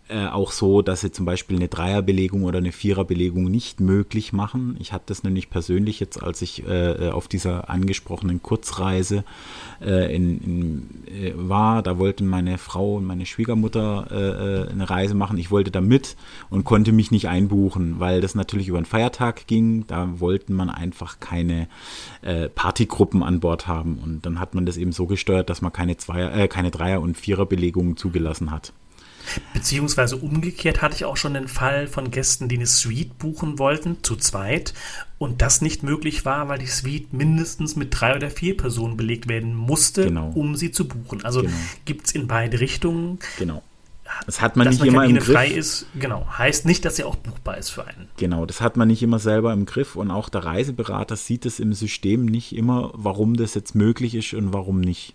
[0.10, 4.78] äh, auch so, dass sie zum Beispiel eine Dreierbelegung oder eine Viererbelegung nicht möglich machen.
[4.80, 9.26] Ich hatte das nämlich persönlich jetzt, als ich äh, auf dieser angesprochenen Kurzreise
[9.82, 11.84] äh, in, in, äh, war.
[11.84, 15.38] Da wollten meine Frau und meine Schwiegermutter äh, äh, eine Reise machen.
[15.38, 16.16] Ich wollte da mit
[16.50, 19.88] und konnte mich nicht einbuchen, weil das natürlich über einen Feiertag ging.
[19.88, 21.68] Da wollten man einfach keine
[22.56, 24.00] Partygruppen an Bord haben.
[24.00, 27.18] Und dann hat man das eben so gesteuert, dass man keine, Zweier, keine Dreier- und
[27.18, 28.74] Viererbelegungen zugelassen hat.
[29.54, 33.98] Beziehungsweise umgekehrt hatte ich auch schon den Fall von Gästen, die eine Suite buchen wollten,
[34.04, 34.74] zu zweit,
[35.20, 39.28] und das nicht möglich war, weil die Suite mindestens mit drei oder vier Personen belegt
[39.28, 40.32] werden musste, genau.
[40.36, 41.26] um sie zu buchen.
[41.26, 41.54] Also genau.
[41.86, 43.20] gibt es in beide Richtungen.
[43.40, 43.64] Genau.
[44.26, 45.34] Das hat man dass nicht man immer im Griff.
[45.34, 46.26] frei ist, genau.
[46.38, 48.08] Heißt nicht, dass sie auch buchbar ist für einen.
[48.18, 51.60] Genau, das hat man nicht immer selber im Griff und auch der Reiseberater sieht es
[51.60, 55.14] im System nicht immer, warum das jetzt möglich ist und warum nicht.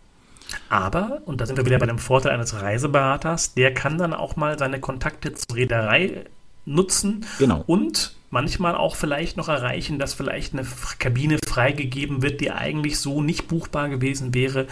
[0.69, 4.37] Aber, und da sind wir wieder bei dem Vorteil eines Reiseberaters, der kann dann auch
[4.37, 6.25] mal seine Kontakte zur Reederei
[6.65, 7.65] nutzen genau.
[7.67, 10.67] und manchmal auch vielleicht noch erreichen, dass vielleicht eine
[10.99, 14.67] Kabine freigegeben wird, die eigentlich so nicht buchbar gewesen wäre.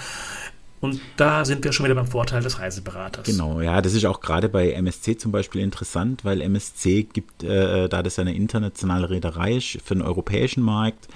[0.81, 3.27] Und da sind wir schon wieder beim Vorteil des Reiseberaters.
[3.27, 7.87] Genau, ja, das ist auch gerade bei MSC zum Beispiel interessant, weil MSC gibt, äh,
[7.91, 11.09] da das eine internationale Reederei ist, für den europäischen Markt,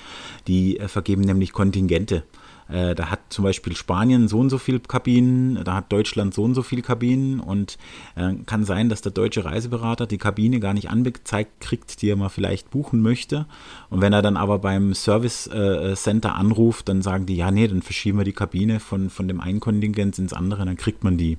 [0.47, 2.25] die äh, vergeben nämlich Kontingente.
[2.69, 6.45] Äh, da hat zum Beispiel Spanien so und so viele Kabinen, da hat Deutschland so
[6.45, 7.79] und so viele Kabinen und
[8.17, 12.17] äh, kann sein, dass der deutsche Reiseberater die Kabine gar nicht angezeigt kriegt, die er
[12.17, 13.47] mal vielleicht buchen möchte.
[13.91, 17.69] Und wenn er dann aber beim Service äh, Center anruft, dann sagen die, ja, nee,
[17.69, 21.19] dann verschieben wir die Kabine von, von dem einen Kontingent ins andere, dann kriegt man
[21.19, 21.39] die.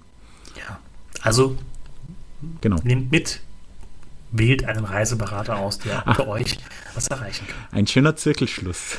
[0.56, 0.80] Ja,
[1.22, 1.58] also
[2.62, 2.78] genau.
[2.84, 3.42] nehmt mit,
[4.32, 6.58] wählt einen Reiseberater aus, der Ach, für euch
[6.94, 7.58] was erreichen kann.
[7.72, 8.98] Ein schöner Zirkelschluss.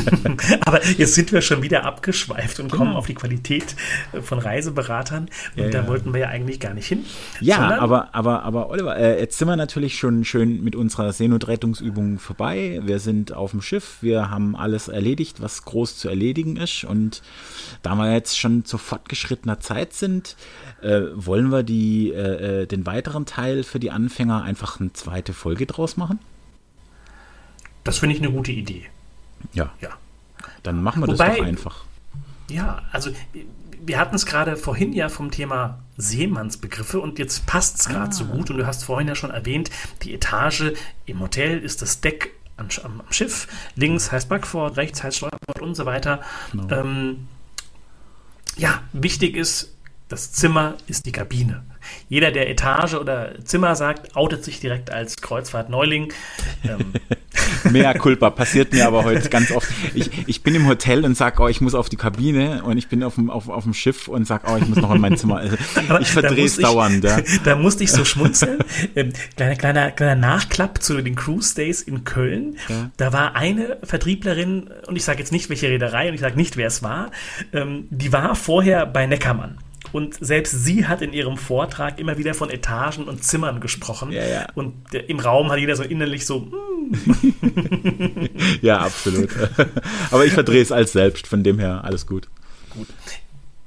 [0.66, 2.98] Aber jetzt sind wir schon wieder abgeschweift und kommen genau.
[2.98, 3.74] auf die Qualität
[4.22, 5.28] von Reiseberatern.
[5.56, 5.88] Und ja, da ja.
[5.88, 7.04] wollten wir ja eigentlich gar nicht hin.
[7.40, 12.18] Ja, aber, aber, aber Oliver, äh, jetzt sind wir natürlich schon schön mit unserer Seenotrettungsübung
[12.18, 12.80] vorbei.
[12.84, 16.84] Wir sind auf dem Schiff, wir haben alles erledigt, was groß zu erledigen ist.
[16.84, 17.22] Und
[17.82, 20.36] da wir jetzt schon zu fortgeschrittener Zeit sind,
[20.82, 25.32] äh, wollen wir die, äh, äh, den weiteren Teil für die Anfänger einfach eine zweite
[25.32, 26.20] Folge draus machen?
[27.82, 28.86] Das finde ich eine gute Idee.
[29.52, 29.72] Ja.
[29.80, 29.90] Ja.
[30.62, 31.84] Dann machen wir Wobei, das doch einfach.
[32.48, 33.10] Ja, also
[33.82, 38.12] wir hatten es gerade vorhin ja vom Thema Seemannsbegriffe und jetzt passt es gerade ah.
[38.12, 39.70] so gut und du hast vorhin ja schon erwähnt,
[40.02, 40.72] die Etage
[41.06, 45.74] im Hotel ist das Deck am, am Schiff, links heißt Backford, rechts heißt Steuerbord und
[45.74, 46.20] so weiter.
[46.52, 46.74] Genau.
[46.74, 47.28] Ähm,
[48.56, 49.74] ja, wichtig ist,
[50.08, 51.62] das Zimmer ist die Kabine.
[52.08, 56.12] Jeder, der Etage oder Zimmer sagt, outet sich direkt als Kreuzfahrt-Neuling.
[56.64, 56.92] Ähm.
[57.70, 59.68] Mea culpa, passiert mir aber heute ganz oft.
[59.94, 62.88] Ich, ich bin im Hotel und sage, oh, ich muss auf die Kabine und ich
[62.88, 65.16] bin auf dem, auf, auf dem Schiff und sage, oh, ich muss noch in mein
[65.16, 65.36] Zimmer.
[65.36, 65.56] Also,
[66.00, 67.04] ich verdrehe es dauernd.
[67.04, 67.20] Ja.
[67.44, 68.58] Da musste ich so schmunzeln.
[68.94, 72.56] Ähm, kleiner, kleiner, kleiner Nachklapp zu den Cruise Days in Köln.
[72.68, 72.90] Ja.
[72.96, 76.56] Da war eine Vertrieblerin, und ich sage jetzt nicht, welche Reederei und ich sage nicht,
[76.56, 77.10] wer es war,
[77.52, 79.58] ähm, die war vorher bei Neckermann.
[79.92, 84.12] Und selbst sie hat in ihrem Vortrag immer wieder von Etagen und Zimmern gesprochen.
[84.12, 84.46] Ja, ja.
[84.54, 86.40] Und im Raum hat jeder so innerlich so.
[86.40, 86.94] Mm.
[88.62, 89.30] ja, absolut.
[90.10, 92.28] Aber ich verdrehe es als selbst, von dem her alles gut.
[92.70, 92.86] Gut.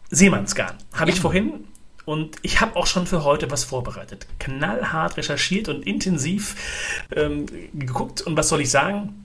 [0.09, 1.15] Seemannsgarn habe ja.
[1.15, 1.65] ich vorhin
[2.05, 4.27] und ich habe auch schon für heute was vorbereitet.
[4.39, 6.55] Knallhart recherchiert und intensiv
[7.15, 8.21] ähm, geguckt.
[8.21, 9.22] Und was soll ich sagen?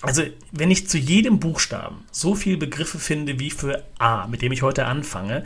[0.00, 0.22] Also,
[0.52, 4.62] wenn ich zu jedem Buchstaben so viele Begriffe finde wie für A, mit dem ich
[4.62, 5.42] heute anfange,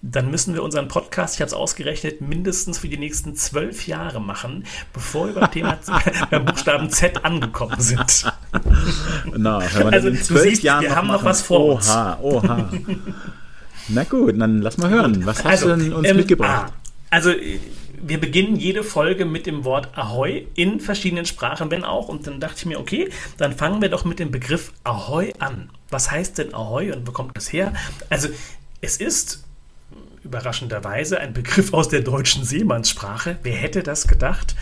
[0.00, 4.18] dann müssen wir unseren Podcast, ich habe es ausgerechnet, mindestens für die nächsten zwölf Jahre
[4.18, 5.78] machen, bevor wir beim Thema
[6.30, 8.24] beim Buchstaben Z angekommen sind.
[9.36, 11.90] Na, wenn man also, in zwölf siehst, Jahren wir haben noch was vor uns.
[11.90, 12.70] Oha, oha.
[13.88, 15.26] Na gut, dann lass mal hören.
[15.26, 16.72] Was hast also, du denn uns ähm, mitgebracht?
[16.72, 16.80] A.
[17.10, 17.32] Also
[18.02, 22.08] wir beginnen jede Folge mit dem Wort Ahoi in verschiedenen Sprachen, wenn auch.
[22.08, 25.70] Und dann dachte ich mir, okay, dann fangen wir doch mit dem Begriff Ahoi an.
[25.90, 27.74] Was heißt denn Ahoi und wo kommt das her?
[28.08, 28.28] Also,
[28.80, 29.44] es ist
[30.22, 33.38] überraschenderweise ein Begriff aus der deutschen Seemannssprache.
[33.42, 34.54] Wer hätte das gedacht?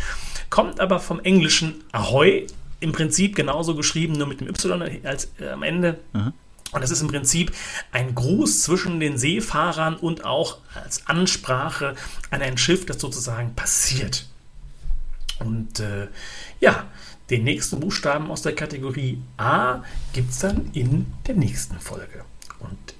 [0.51, 2.47] Kommt aber vom englischen Ahoi,
[2.80, 5.99] im Prinzip genauso geschrieben, nur mit dem Y als äh, am Ende.
[6.12, 6.32] Mhm.
[6.73, 7.53] Und das ist im Prinzip
[7.93, 11.95] ein Gruß zwischen den Seefahrern und auch als Ansprache
[12.31, 14.27] an ein Schiff, das sozusagen passiert.
[15.41, 16.09] Und äh,
[16.61, 16.87] ja,
[17.31, 22.25] den nächsten Buchstaben aus der Kategorie A gibt es dann in der nächsten Folge.
[22.59, 22.95] Und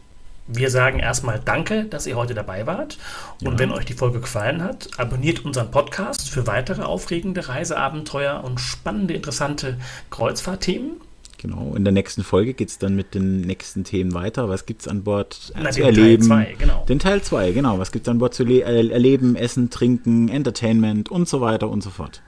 [0.47, 2.99] wir sagen erstmal Danke, dass ihr heute dabei wart.
[3.43, 3.59] Und ja.
[3.59, 9.15] wenn euch die Folge gefallen hat, abonniert unseren Podcast für weitere aufregende Reiseabenteuer und spannende,
[9.15, 9.79] interessante
[10.11, 11.01] Kreuzfahrtthemen.
[11.39, 14.49] Genau, in der nächsten Folge geht es dann mit den nächsten Themen weiter.
[14.49, 16.23] Was gibt es an Bord Na, zu den Teil erleben?
[16.25, 16.85] zwei, genau.
[16.89, 17.79] Den Teil 2, genau.
[17.79, 21.83] Was gibt es an Bord zu äh, erleben, essen, trinken, Entertainment und so weiter und
[21.83, 22.23] so fort.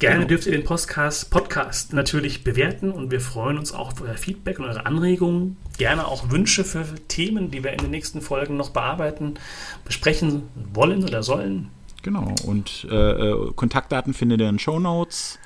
[0.00, 0.28] Gerne Genau.
[0.30, 4.58] dürft ihr den Podcast, Podcast natürlich bewerten und wir freuen uns auch auf euer Feedback
[4.58, 5.56] und eure Anregungen.
[5.78, 9.34] Gerne auch Wünsche für Themen, die wir in den nächsten Folgen noch bearbeiten,
[9.84, 10.42] besprechen
[10.74, 11.68] wollen oder sollen.
[12.02, 15.38] Genau, und äh, äh, Kontaktdaten findet ihr in Show Notes.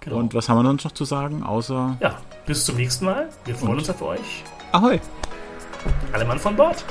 [0.00, 0.16] Genau.
[0.16, 3.28] Und was haben wir sonst noch zu sagen, außer ja, bis zum nächsten Mal.
[3.44, 4.44] Wir freuen uns auf euch.
[4.72, 5.00] Ahoi!
[6.12, 6.84] Alle Mann von Bord.